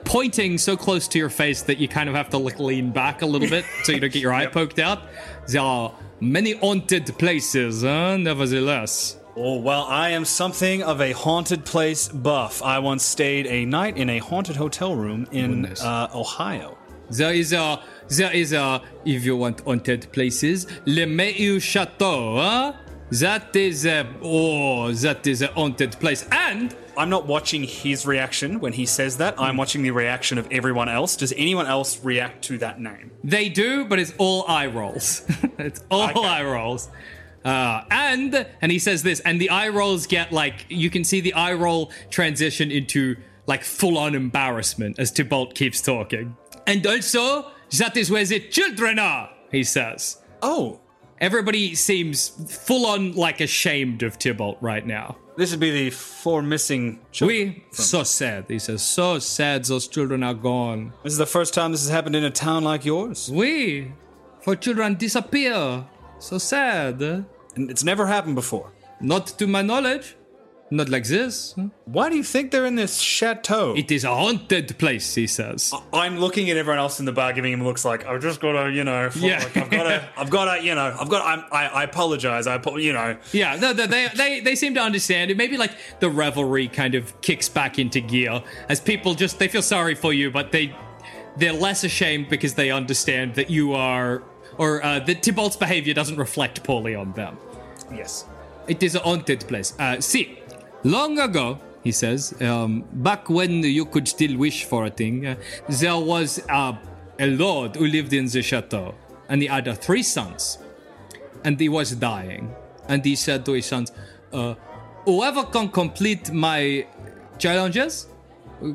pointing 0.04 0.58
so 0.58 0.76
close 0.76 1.06
to 1.08 1.18
your 1.18 1.30
face 1.30 1.62
that 1.62 1.78
you 1.78 1.86
kind 1.88 2.08
of 2.08 2.14
have 2.14 2.28
to 2.30 2.38
like 2.38 2.58
lean 2.58 2.90
back 2.92 3.22
a 3.22 3.26
little 3.26 3.48
bit 3.48 3.64
so 3.84 3.92
you 3.92 4.00
don't 4.00 4.12
get 4.12 4.22
your 4.22 4.32
eye 4.32 4.46
poked 4.46 4.78
out. 4.78 5.02
There 5.48 5.60
are 5.60 5.92
many 6.20 6.52
haunted 6.54 7.06
places, 7.18 7.82
huh? 7.82 8.16
nevertheless. 8.16 9.16
Oh, 9.38 9.58
well, 9.60 9.82
I 9.84 10.10
am 10.10 10.24
something 10.24 10.82
of 10.82 11.00
a 11.02 11.12
haunted 11.12 11.64
place 11.66 12.08
buff. 12.08 12.62
I 12.62 12.78
once 12.78 13.04
stayed 13.04 13.46
a 13.46 13.66
night 13.66 13.98
in 13.98 14.08
a 14.08 14.18
haunted 14.18 14.56
hotel 14.56 14.94
room 14.96 15.26
in 15.30 15.66
uh, 15.82 16.08
Ohio. 16.14 16.78
There 17.10 17.34
is 17.34 17.52
a, 17.52 17.82
there 18.08 18.32
is 18.32 18.52
a, 18.54 18.80
if 19.04 19.24
you 19.26 19.36
want 19.36 19.60
haunted 19.60 20.10
places, 20.12 20.66
Le 20.86 21.06
Meu 21.06 21.58
Chateau, 21.58 22.36
huh? 22.36 22.72
That 23.10 23.54
is 23.54 23.84
a, 23.84 24.06
oh, 24.22 24.90
that 24.92 25.26
is 25.26 25.42
a 25.42 25.48
haunted 25.48 25.92
place. 26.00 26.26
And 26.32 26.74
I'm 26.96 27.10
not 27.10 27.26
watching 27.26 27.62
his 27.62 28.06
reaction 28.06 28.58
when 28.58 28.72
he 28.72 28.86
says 28.86 29.18
that. 29.18 29.38
I'm 29.38 29.58
watching 29.58 29.82
the 29.82 29.90
reaction 29.90 30.38
of 30.38 30.48
everyone 30.50 30.88
else. 30.88 31.14
Does 31.14 31.34
anyone 31.36 31.66
else 31.66 32.02
react 32.02 32.42
to 32.44 32.58
that 32.58 32.80
name? 32.80 33.10
they 33.22 33.50
do, 33.50 33.84
but 33.84 33.98
it's 33.98 34.14
all 34.16 34.46
eye 34.48 34.66
rolls. 34.66 35.22
it's 35.58 35.84
all 35.90 36.08
Okay. 36.08 36.24
eye 36.26 36.42
rolls. 36.42 36.88
Uh, 37.46 37.84
and 37.90 38.46
and 38.60 38.72
he 38.72 38.78
says 38.78 39.02
this, 39.04 39.20
and 39.20 39.40
the 39.40 39.50
eye 39.50 39.68
rolls 39.68 40.06
get 40.06 40.32
like 40.32 40.66
you 40.68 40.90
can 40.90 41.04
see 41.04 41.20
the 41.20 41.32
eye 41.34 41.52
roll 41.52 41.92
transition 42.10 42.70
into 42.72 43.16
like 43.46 43.62
full 43.62 43.96
on 43.96 44.14
embarrassment 44.16 44.98
as 44.98 45.12
Tybalt 45.12 45.54
keeps 45.54 45.80
talking. 45.80 46.36
And 46.66 46.84
also, 46.84 47.52
that 47.78 47.96
is 47.96 48.10
where 48.10 48.24
the 48.24 48.40
children 48.40 48.98
are. 48.98 49.30
He 49.52 49.62
says. 49.62 50.20
Oh, 50.42 50.80
Everybody 51.18 51.74
seems 51.74 52.28
full 52.66 52.84
on 52.84 53.12
like 53.12 53.40
ashamed 53.40 54.02
of 54.02 54.18
Tybalt 54.18 54.58
right 54.60 54.86
now. 54.86 55.16
this 55.38 55.50
would 55.50 55.60
be 55.60 55.70
the 55.70 55.90
four 55.90 56.42
missing 56.42 57.00
children. 57.12 57.38
We 57.38 57.64
so 57.70 58.02
sad. 58.02 58.44
He 58.48 58.58
says, 58.58 58.82
so 58.82 59.18
sad. 59.18 59.64
Those 59.64 59.88
children 59.88 60.22
are 60.22 60.34
gone. 60.34 60.92
This 61.04 61.12
is 61.12 61.18
the 61.18 61.26
first 61.26 61.54
time 61.54 61.70
this 61.72 61.82
has 61.82 61.90
happened 61.90 62.16
in 62.16 62.24
a 62.24 62.30
town 62.30 62.64
like 62.64 62.84
yours. 62.84 63.30
We, 63.32 63.92
for 64.42 64.56
children 64.56 64.96
disappear. 64.96 65.86
So 66.18 66.36
sad. 66.38 67.24
And 67.56 67.70
it's 67.70 67.82
never 67.84 68.06
happened 68.06 68.34
before. 68.36 68.72
Not 69.00 69.26
to 69.38 69.46
my 69.46 69.62
knowledge. 69.62 70.16
Not 70.68 70.88
like 70.88 71.04
this. 71.04 71.54
Why 71.84 72.10
do 72.10 72.16
you 72.16 72.24
think 72.24 72.50
they're 72.50 72.66
in 72.66 72.74
this 72.74 72.98
chateau? 72.98 73.74
It 73.76 73.92
is 73.92 74.02
a 74.02 74.12
haunted 74.12 74.76
place, 74.78 75.14
he 75.14 75.28
says. 75.28 75.72
I'm 75.92 76.18
looking 76.18 76.50
at 76.50 76.56
everyone 76.56 76.80
else 76.80 76.98
in 76.98 77.06
the 77.06 77.12
bar, 77.12 77.32
giving 77.32 77.52
him 77.52 77.62
looks 77.62 77.84
like 77.84 78.04
I've 78.04 78.20
just 78.20 78.40
got 78.40 78.64
to, 78.64 78.72
you 78.72 78.82
know, 78.82 79.08
fo- 79.08 79.20
Yeah. 79.28 79.38
like 79.44 79.56
I've 79.56 79.70
got 79.70 79.82
to, 79.84 80.08
I've 80.16 80.30
got 80.30 80.56
to, 80.56 80.64
you 80.64 80.74
know, 80.74 80.96
I've 80.98 81.08
got. 81.08 81.24
I'm, 81.24 81.44
I, 81.52 81.66
I 81.68 81.82
apologize. 81.84 82.48
I, 82.48 82.56
apo- 82.56 82.78
you 82.78 82.92
know, 82.92 83.16
Yeah, 83.32 83.54
no, 83.54 83.72
no, 83.74 83.86
they, 83.86 84.08
they 84.16 84.40
they 84.40 84.54
seem 84.56 84.74
to 84.74 84.80
understand 84.80 85.30
it. 85.30 85.36
Maybe 85.36 85.56
like 85.56 85.70
the 86.00 86.10
revelry 86.10 86.66
kind 86.66 86.96
of 86.96 87.20
kicks 87.20 87.48
back 87.48 87.78
into 87.78 88.00
gear 88.00 88.42
as 88.68 88.80
people 88.80 89.14
just 89.14 89.38
they 89.38 89.46
feel 89.46 89.62
sorry 89.62 89.94
for 89.94 90.12
you, 90.12 90.32
but 90.32 90.50
they 90.50 90.74
they're 91.36 91.52
less 91.52 91.84
ashamed 91.84 92.28
because 92.28 92.54
they 92.54 92.72
understand 92.72 93.36
that 93.36 93.50
you 93.50 93.72
are 93.74 94.24
or 94.58 94.84
uh, 94.84 94.98
that 95.00 95.22
Tybalt's 95.22 95.54
behavior 95.56 95.94
doesn't 95.94 96.16
reflect 96.16 96.64
poorly 96.64 96.96
on 96.96 97.12
them. 97.12 97.38
Yes. 97.92 98.26
It 98.68 98.82
is 98.82 98.94
a 98.94 99.00
haunted 99.00 99.46
place. 99.46 99.74
Uh, 99.78 100.00
see, 100.00 100.38
long 100.82 101.18
ago, 101.18 101.60
he 101.84 101.92
says, 101.92 102.34
um, 102.42 102.84
back 102.92 103.30
when 103.30 103.62
you 103.62 103.84
could 103.84 104.08
still 104.08 104.36
wish 104.36 104.64
for 104.64 104.86
a 104.86 104.90
thing, 104.90 105.26
uh, 105.26 105.36
there 105.68 105.96
was 105.96 106.42
uh, 106.48 106.74
a 107.18 107.26
lord 107.26 107.76
who 107.76 107.86
lived 107.86 108.12
in 108.12 108.26
the 108.26 108.42
chateau, 108.42 108.94
and 109.28 109.40
he 109.42 109.48
had 109.48 109.68
uh, 109.68 109.74
three 109.74 110.02
sons, 110.02 110.58
and 111.44 111.60
he 111.60 111.68
was 111.68 111.92
dying, 111.92 112.54
and 112.88 113.04
he 113.04 113.14
said 113.14 113.44
to 113.46 113.52
his 113.52 113.66
sons, 113.66 113.92
uh, 114.32 114.54
"Whoever 115.04 115.44
can 115.44 115.68
complete 115.68 116.32
my 116.32 116.86
challenges." 117.38 118.08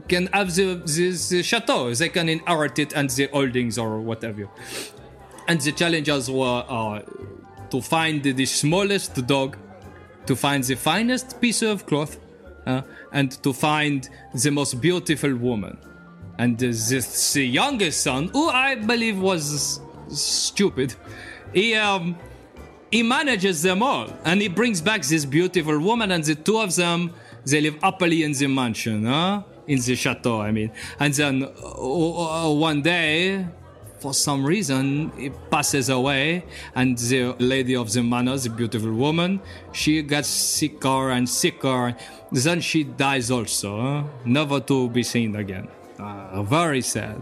Can 0.08 0.28
have 0.28 0.54
the, 0.54 0.76
the, 0.86 1.10
the 1.32 1.42
chateau. 1.42 1.92
They 1.92 2.10
can 2.10 2.30
inherit 2.30 2.78
it 2.78 2.94
and 2.94 3.10
the 3.10 3.28
holdings 3.34 3.80
or 3.80 4.00
whatever. 4.00 4.48
And 5.48 5.60
the 5.60 5.72
challenges 5.72 6.30
were 6.30 6.64
uh, 6.70 7.02
to 7.72 7.82
find 7.82 8.22
the 8.24 8.46
smallest 8.46 9.26
dog, 9.28 9.58
to 10.26 10.36
find 10.36 10.64
the 10.64 10.76
finest 10.76 11.42
piece 11.42 11.62
of 11.62 11.86
cloth, 11.86 12.20
uh, 12.68 12.82
and 13.12 13.32
to 13.44 13.54
find 13.54 14.10
the 14.34 14.52
most 14.52 14.80
beautiful 14.80 15.36
woman. 15.36 15.78
And 16.38 16.58
this 16.58 17.34
the 17.34 17.46
youngest 17.46 18.02
son, 18.02 18.30
who 18.30 18.50
I 18.50 18.76
believe 18.76 19.20
was 19.20 19.80
stupid, 20.10 20.96
he 21.54 21.76
um 21.76 22.16
he 22.92 23.04
manages 23.04 23.62
them 23.62 23.82
all, 23.82 24.08
and 24.26 24.42
he 24.42 24.50
brings 24.50 24.82
back 24.82 25.02
this 25.04 25.26
beautiful 25.26 25.80
woman, 25.80 26.12
and 26.12 26.24
the 26.24 26.36
two 26.36 26.60
of 26.60 26.76
them 26.76 27.12
they 27.46 27.62
live 27.62 27.78
happily 27.82 28.24
in 28.24 28.34
the 28.34 28.48
mansion, 28.48 29.06
huh? 29.06 29.44
In 29.68 29.80
the 29.80 29.96
chateau, 29.96 30.42
I 30.42 30.52
mean. 30.52 30.72
And 31.00 31.14
then 31.14 31.44
uh, 31.44 32.48
uh, 32.48 32.52
one 32.54 32.82
day, 32.82 33.48
for 34.02 34.16
some 34.16 34.44
reason, 34.44 35.12
it 35.16 35.32
passes 35.52 35.90
away, 35.90 36.44
and 36.74 36.98
the 36.98 37.36
lady 37.38 37.76
of 37.76 37.94
the 37.94 38.02
manor, 38.02 38.36
the 38.36 38.50
beautiful 38.50 38.92
woman, 38.92 39.40
she 39.74 40.02
gets 40.02 40.28
sicker 40.28 41.12
and 41.12 41.30
sicker. 41.30 41.96
Then 42.32 42.62
she 42.62 42.84
dies 42.84 43.30
also, 43.30 44.10
never 44.26 44.60
to 44.62 44.90
be 44.90 45.04
seen 45.04 45.36
again. 45.36 45.68
Uh, 46.00 46.42
very 46.42 46.82
sad. 46.82 47.22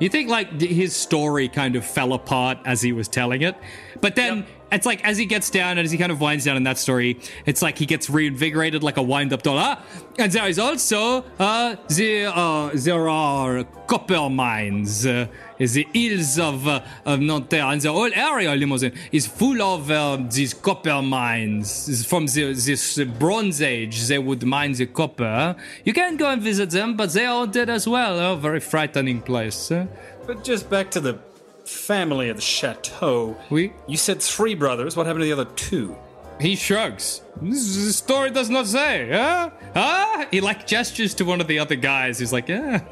You 0.00 0.08
think 0.08 0.30
like 0.30 0.58
his 0.60 0.96
story 0.96 1.48
kind 1.48 1.76
of 1.76 1.84
fell 1.84 2.14
apart 2.14 2.58
as 2.64 2.80
he 2.80 2.92
was 2.92 3.08
telling 3.08 3.42
it, 3.42 3.56
but 4.00 4.16
then 4.16 4.46
it's 4.72 4.86
like 4.86 5.04
as 5.04 5.16
he 5.18 5.26
gets 5.26 5.50
down 5.50 5.78
and 5.78 5.84
as 5.84 5.92
he 5.92 5.98
kind 5.98 6.10
of 6.10 6.20
winds 6.20 6.44
down 6.44 6.56
in 6.56 6.64
that 6.64 6.78
story, 6.78 7.18
it's 7.44 7.62
like 7.62 7.78
he 7.78 7.86
gets 7.86 8.10
reinvigorated 8.10 8.82
like 8.82 8.96
a 8.96 9.02
wind-up 9.02 9.42
doll. 9.42 9.58
Ah, 9.58 9.82
and 10.18 10.32
there 10.32 10.48
is 10.48 10.58
also 10.58 11.24
uh, 11.38 11.76
the 11.88 12.26
uh, 12.26 12.70
there 12.74 13.08
are 13.08 13.64
copper 13.86 14.28
mines. 14.28 15.06
Uh, 15.06 15.26
the 15.58 15.86
hills 15.92 16.38
of 16.38 16.66
uh, 16.66 16.80
of 17.04 17.20
Nanterre 17.20 17.72
and 17.72 17.80
the 17.80 17.92
whole 17.92 18.10
area 18.12 18.54
Limousin 18.54 18.92
is 19.12 19.26
full 19.26 19.62
of 19.62 19.90
uh, 19.90 20.18
these 20.28 20.52
copper 20.52 21.00
mines 21.00 22.04
from 22.06 22.26
the, 22.26 22.52
this 22.52 22.98
Bronze 23.18 23.62
Age. 23.62 24.08
They 24.08 24.18
would 24.18 24.44
mine 24.44 24.72
the 24.72 24.86
copper. 24.86 25.56
You 25.84 25.92
can 25.92 26.16
go 26.16 26.28
and 26.28 26.42
visit 26.42 26.70
them, 26.70 26.96
but 26.96 27.12
they 27.12 27.24
are 27.24 27.46
haunted 27.46 27.70
as 27.70 27.86
well. 27.88 28.32
A 28.32 28.36
very 28.36 28.60
frightening 28.60 29.22
place. 29.22 29.70
But 30.26 30.42
just 30.42 30.68
back 30.68 30.90
to 30.90 31.00
the 31.00 31.20
family 31.66 32.28
of 32.28 32.36
the 32.36 32.42
chateau. 32.42 33.36
Oui. 33.50 33.72
You 33.86 33.96
said 33.96 34.22
three 34.22 34.54
brothers. 34.54 34.96
What 34.96 35.06
happened 35.06 35.22
to 35.22 35.26
the 35.26 35.32
other 35.32 35.50
two? 35.56 35.96
He 36.40 36.54
shrugs. 36.54 37.22
This 37.40 37.76
the 37.86 37.92
story 37.92 38.30
does 38.30 38.50
not 38.50 38.66
say, 38.66 39.08
huh? 39.10 39.50
Huh? 39.74 40.26
He 40.30 40.40
like 40.42 40.66
gestures 40.66 41.14
to 41.14 41.24
one 41.24 41.40
of 41.40 41.46
the 41.46 41.58
other 41.58 41.76
guys. 41.76 42.18
He's 42.18 42.32
like, 42.32 42.48
yeah. 42.48 42.82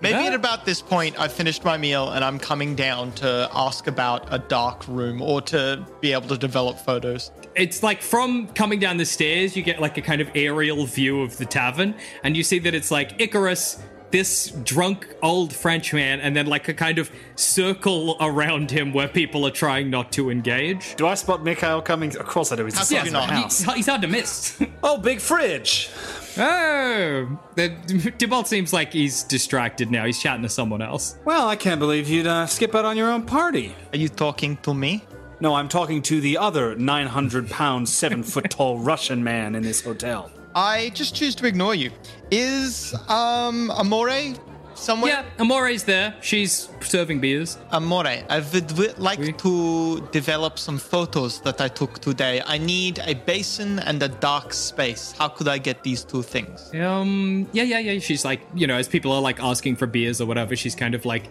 Maybe 0.00 0.18
Yeah. 0.18 0.26
at 0.26 0.34
about 0.34 0.66
this 0.66 0.82
point, 0.82 1.18
I've 1.18 1.32
finished 1.32 1.64
my 1.64 1.78
meal 1.78 2.10
and 2.10 2.24
I'm 2.24 2.38
coming 2.38 2.74
down 2.74 3.12
to 3.12 3.48
ask 3.54 3.86
about 3.86 4.26
a 4.34 4.38
dark 4.38 4.86
room 4.88 5.22
or 5.22 5.40
to 5.42 5.86
be 6.00 6.12
able 6.12 6.28
to 6.28 6.36
develop 6.36 6.78
photos. 6.78 7.30
it's 7.54 7.82
like 7.84 8.02
from 8.02 8.48
coming 8.48 8.80
down 8.80 8.96
the 8.96 9.04
stairs, 9.06 9.56
you 9.56 9.62
get 9.62 9.80
like 9.80 9.96
a 9.96 10.02
kind 10.02 10.20
of 10.20 10.28
aerial 10.34 10.84
view 10.84 11.22
of 11.22 11.36
the 11.38 11.46
tavern, 11.46 11.94
and 12.24 12.36
you 12.36 12.42
see 12.42 12.58
that 12.58 12.74
it's 12.74 12.90
like 12.90 13.20
Icarus, 13.20 13.78
this 14.14 14.50
drunk 14.62 15.12
old 15.22 15.52
Frenchman, 15.52 16.20
and 16.20 16.36
then 16.36 16.46
like 16.46 16.68
a 16.68 16.72
kind 16.72 17.00
of 17.00 17.10
circle 17.34 18.16
around 18.20 18.70
him 18.70 18.92
where 18.92 19.08
people 19.08 19.44
are 19.44 19.50
trying 19.50 19.90
not 19.90 20.12
to 20.12 20.30
engage. 20.30 20.94
Do 20.94 21.08
I 21.08 21.14
spot 21.14 21.42
Mikhail 21.42 21.82
coming? 21.82 22.16
Of 22.16 22.24
course 22.26 22.52
I 22.52 22.56
do. 22.56 22.64
He's 22.64 22.74
How 22.74 22.84
the 22.84 22.94
could 22.94 22.96
size 22.98 23.12
you 23.12 23.18
of 23.18 23.24
a 23.24 23.26
not? 23.26 23.30
house. 23.42 23.64
He's, 23.64 23.74
he's 23.74 23.86
hard 23.88 24.02
to 24.02 24.08
miss. 24.08 24.62
Oh, 24.84 24.98
big 24.98 25.18
fridge. 25.18 25.90
oh, 26.36 27.38
the, 27.56 28.12
Tybalt 28.18 28.46
seems 28.46 28.72
like 28.72 28.92
he's 28.92 29.22
distracted 29.24 29.90
now. 29.90 30.04
He's 30.04 30.20
chatting 30.20 30.42
to 30.42 30.48
someone 30.48 30.82
else. 30.82 31.16
Well, 31.24 31.48
I 31.48 31.56
can't 31.56 31.80
believe 31.80 32.06
you'd 32.08 32.26
uh, 32.26 32.46
skip 32.46 32.74
out 32.74 32.84
on 32.84 32.96
your 32.96 33.10
own 33.10 33.22
party. 33.22 33.74
Are 33.92 33.96
you 33.96 34.08
talking 34.08 34.58
to 34.58 34.74
me? 34.74 35.02
No, 35.40 35.54
I'm 35.54 35.68
talking 35.68 36.02
to 36.02 36.20
the 36.20 36.38
other 36.38 36.76
900 36.76 37.50
pound, 37.50 37.88
7 37.88 38.22
foot 38.22 38.50
tall 38.50 38.78
Russian 38.78 39.24
man 39.24 39.54
in 39.54 39.62
this 39.62 39.80
hotel. 39.80 40.30
I 40.54 40.90
just 40.94 41.14
choose 41.14 41.34
to 41.36 41.46
ignore 41.46 41.74
you. 41.74 41.90
Is 42.30 42.94
um 43.08 43.70
Amore 43.70 44.34
somewhere? 44.74 45.12
Yeah, 45.12 45.24
Amore's 45.38 45.84
there. 45.84 46.14
She's 46.20 46.68
serving 46.80 47.20
beers. 47.20 47.58
Amore, 47.72 48.06
I 48.06 48.42
would 48.52 48.98
like 48.98 49.38
to 49.38 50.00
develop 50.12 50.58
some 50.58 50.78
photos 50.78 51.40
that 51.40 51.60
I 51.60 51.68
took 51.68 51.98
today. 52.00 52.42
I 52.46 52.58
need 52.58 53.00
a 53.00 53.14
basin 53.14 53.78
and 53.80 54.02
a 54.02 54.08
dark 54.08 54.52
space. 54.52 55.12
How 55.18 55.28
could 55.28 55.48
I 55.48 55.58
get 55.58 55.82
these 55.82 56.04
two 56.04 56.22
things? 56.22 56.70
Um, 56.74 57.48
yeah, 57.52 57.62
yeah, 57.62 57.78
yeah. 57.78 57.98
She's 58.00 58.24
like, 58.24 58.40
you 58.54 58.66
know, 58.66 58.76
as 58.76 58.88
people 58.88 59.12
are 59.12 59.20
like 59.20 59.40
asking 59.42 59.76
for 59.76 59.86
beers 59.86 60.20
or 60.20 60.26
whatever, 60.26 60.56
she's 60.56 60.74
kind 60.74 60.94
of 60.94 61.04
like 61.04 61.30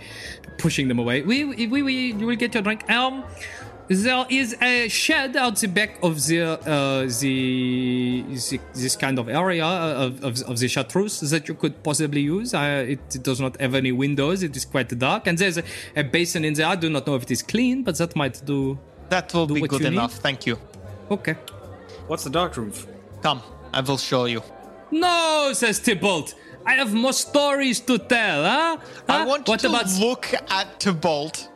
pushing 0.57 0.88
them 0.88 0.99
away. 0.99 1.21
We, 1.21 1.45
we, 1.45 1.81
we, 1.81 2.13
you 2.13 2.25
will 2.25 2.36
get 2.36 2.53
your 2.53 2.63
drink. 2.63 2.89
Um, 2.89 3.23
there 3.89 4.26
is 4.30 4.56
a 4.62 4.88
shed 4.88 5.36
out 5.36 5.58
the 5.58 5.67
back 5.67 6.00
of 6.02 6.26
the 6.28 6.41
uh, 6.41 7.02
the, 7.19 8.24
the 8.28 8.60
this 8.74 8.96
kind 8.96 9.19
of 9.19 9.28
area 9.30 9.65
of, 9.65 10.24
of, 10.24 10.41
of 10.43 10.60
the 10.60 10.67
chartreuse 10.67 11.19
that 11.32 11.48
you 11.48 11.54
could 11.54 11.84
possibly 11.84 12.22
use. 12.22 12.54
Uh, 12.54 12.86
it, 12.88 13.00
it 13.15 13.24
does 13.24 13.39
not 13.41 13.60
have 13.60 13.76
any 13.76 13.91
windows. 13.91 14.41
It 14.43 14.56
is 14.56 14.65
quite 14.65 14.88
dark, 14.98 15.28
and 15.28 15.38
there's 15.38 15.58
a, 15.58 15.63
a 15.96 16.04
basin 16.04 16.46
in 16.46 16.54
there. 16.54 16.67
I 16.67 16.76
do 16.76 16.89
not 16.89 17.06
know 17.08 17.15
if 17.15 17.24
it 17.24 17.32
is 17.32 17.41
clean, 17.41 17.84
but 17.84 17.98
that 17.98 18.15
might 18.15 18.41
do. 18.46 18.78
That 19.10 19.34
will 19.34 19.48
Do 19.48 19.54
be 19.56 19.62
good 19.62 19.82
you 19.82 19.89
need? 19.89 19.98
enough. 19.98 20.13
Thank 20.15 20.46
you. 20.46 20.58
Okay. 21.12 21.36
What's 22.08 22.24
the 22.24 22.30
dark 22.30 22.56
room? 22.58 22.72
Come, 23.22 23.41
I 23.74 23.82
will 23.82 23.98
show 23.98 24.26
you. 24.26 24.41
No, 24.91 25.52
says 25.54 25.80
Tybalt. 25.80 26.36
I 26.65 26.74
have 26.76 26.93
more 26.93 27.13
stories 27.13 27.82
to 27.82 27.98
tell, 27.98 28.43
huh? 28.43 28.78
I 29.10 29.19
Huh? 29.19 29.26
want 29.28 29.48
what 29.48 29.60
to 29.62 29.67
about 29.69 29.88
look 30.00 30.34
at 30.50 30.80
Tybalt 30.80 31.50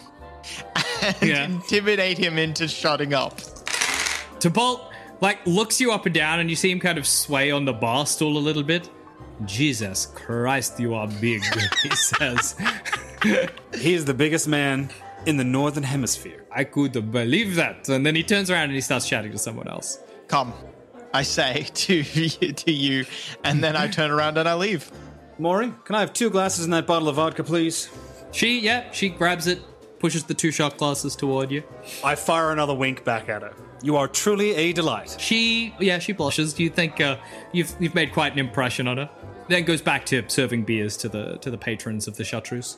and 1.01 1.15
Yeah. 1.29 1.45
intimidate 1.45 2.17
him 2.17 2.38
into 2.38 2.67
shutting 2.67 3.13
up. 3.13 3.39
Tybalt 4.39 4.91
like 5.21 5.39
looks 5.45 5.81
you 5.81 5.91
up 5.91 6.05
and 6.05 6.13
down, 6.13 6.39
and 6.39 6.49
you 6.49 6.55
see 6.55 6.69
him 6.71 6.79
kind 6.79 6.97
of 6.97 7.07
sway 7.07 7.51
on 7.51 7.65
the 7.65 7.73
bar 7.73 8.05
stool 8.05 8.38
a 8.38 8.39
little 8.39 8.63
bit. 8.63 8.89
Jesus 9.45 10.07
Christ, 10.07 10.79
you 10.79 10.93
are 10.95 11.07
big, 11.07 11.41
he 11.83 11.89
says. 11.91 12.55
He 13.79 13.93
is 13.93 14.05
the 14.05 14.13
biggest 14.13 14.47
man 14.47 14.89
in 15.25 15.38
the 15.38 15.43
Northern 15.43 15.83
Hemisphere. 15.83 16.45
I 16.51 16.63
could 16.63 17.12
believe 17.12 17.55
that. 17.55 17.88
And 17.89 18.05
then 18.05 18.15
he 18.15 18.23
turns 18.23 18.49
around 18.49 18.65
and 18.65 18.73
he 18.73 18.81
starts 18.81 19.07
chatting 19.07 19.31
to 19.31 19.38
someone 19.38 19.67
else. 19.67 19.99
Come, 20.27 20.53
I 21.13 21.23
say 21.23 21.67
to 21.73 22.03
to 22.03 22.71
you, 22.71 23.05
and 23.43 23.63
then 23.63 23.75
I 23.75 23.88
turn 23.88 24.12
around 24.12 24.38
and 24.38 24.47
I 24.47 24.53
leave. 24.55 24.91
Maury, 25.39 25.71
can 25.86 25.95
I 25.95 25.99
have 25.99 26.13
two 26.13 26.29
glasses 26.31 26.65
in 26.65 26.71
that 26.71 26.88
bottle 26.88 27.07
of 27.10 27.15
vodka, 27.17 27.43
please? 27.43 27.89
She, 28.31 28.60
yeah, 28.60 28.91
she 28.91 29.10
grabs 29.10 29.45
it, 29.47 29.62
pushes 29.99 30.23
the 30.23 30.33
two 30.33 30.51
shot 30.51 30.77
glasses 30.77 31.15
toward 31.15 31.51
you. 31.51 31.63
I 32.03 32.15
fire 32.15 32.51
another 32.51 32.73
wink 32.73 33.03
back 33.03 33.29
at 33.29 33.41
her. 33.41 33.53
You 33.81 33.95
are 33.95 34.07
truly 34.07 34.55
a 34.55 34.73
delight. 34.73 35.15
She, 35.19 35.73
yeah, 35.79 35.99
she 35.99 36.12
blushes. 36.13 36.53
Do 36.53 36.63
you 36.63 36.69
think 36.69 36.99
uh, 36.99 37.17
you've 37.51 37.75
you've 37.79 37.95
made 37.95 38.12
quite 38.12 38.33
an 38.33 38.39
impression 38.39 38.88
on 38.88 38.97
her. 38.97 39.10
Then 39.47 39.63
goes 39.63 39.81
back 39.81 40.05
to 40.07 40.23
serving 40.27 40.63
beers 40.63 40.97
to 40.97 41.10
the 41.10 41.38
to 41.38 41.51
the 41.51 41.57
patrons 41.57 42.07
of 42.07 42.17
the 42.17 42.23
chartreuse. 42.23 42.77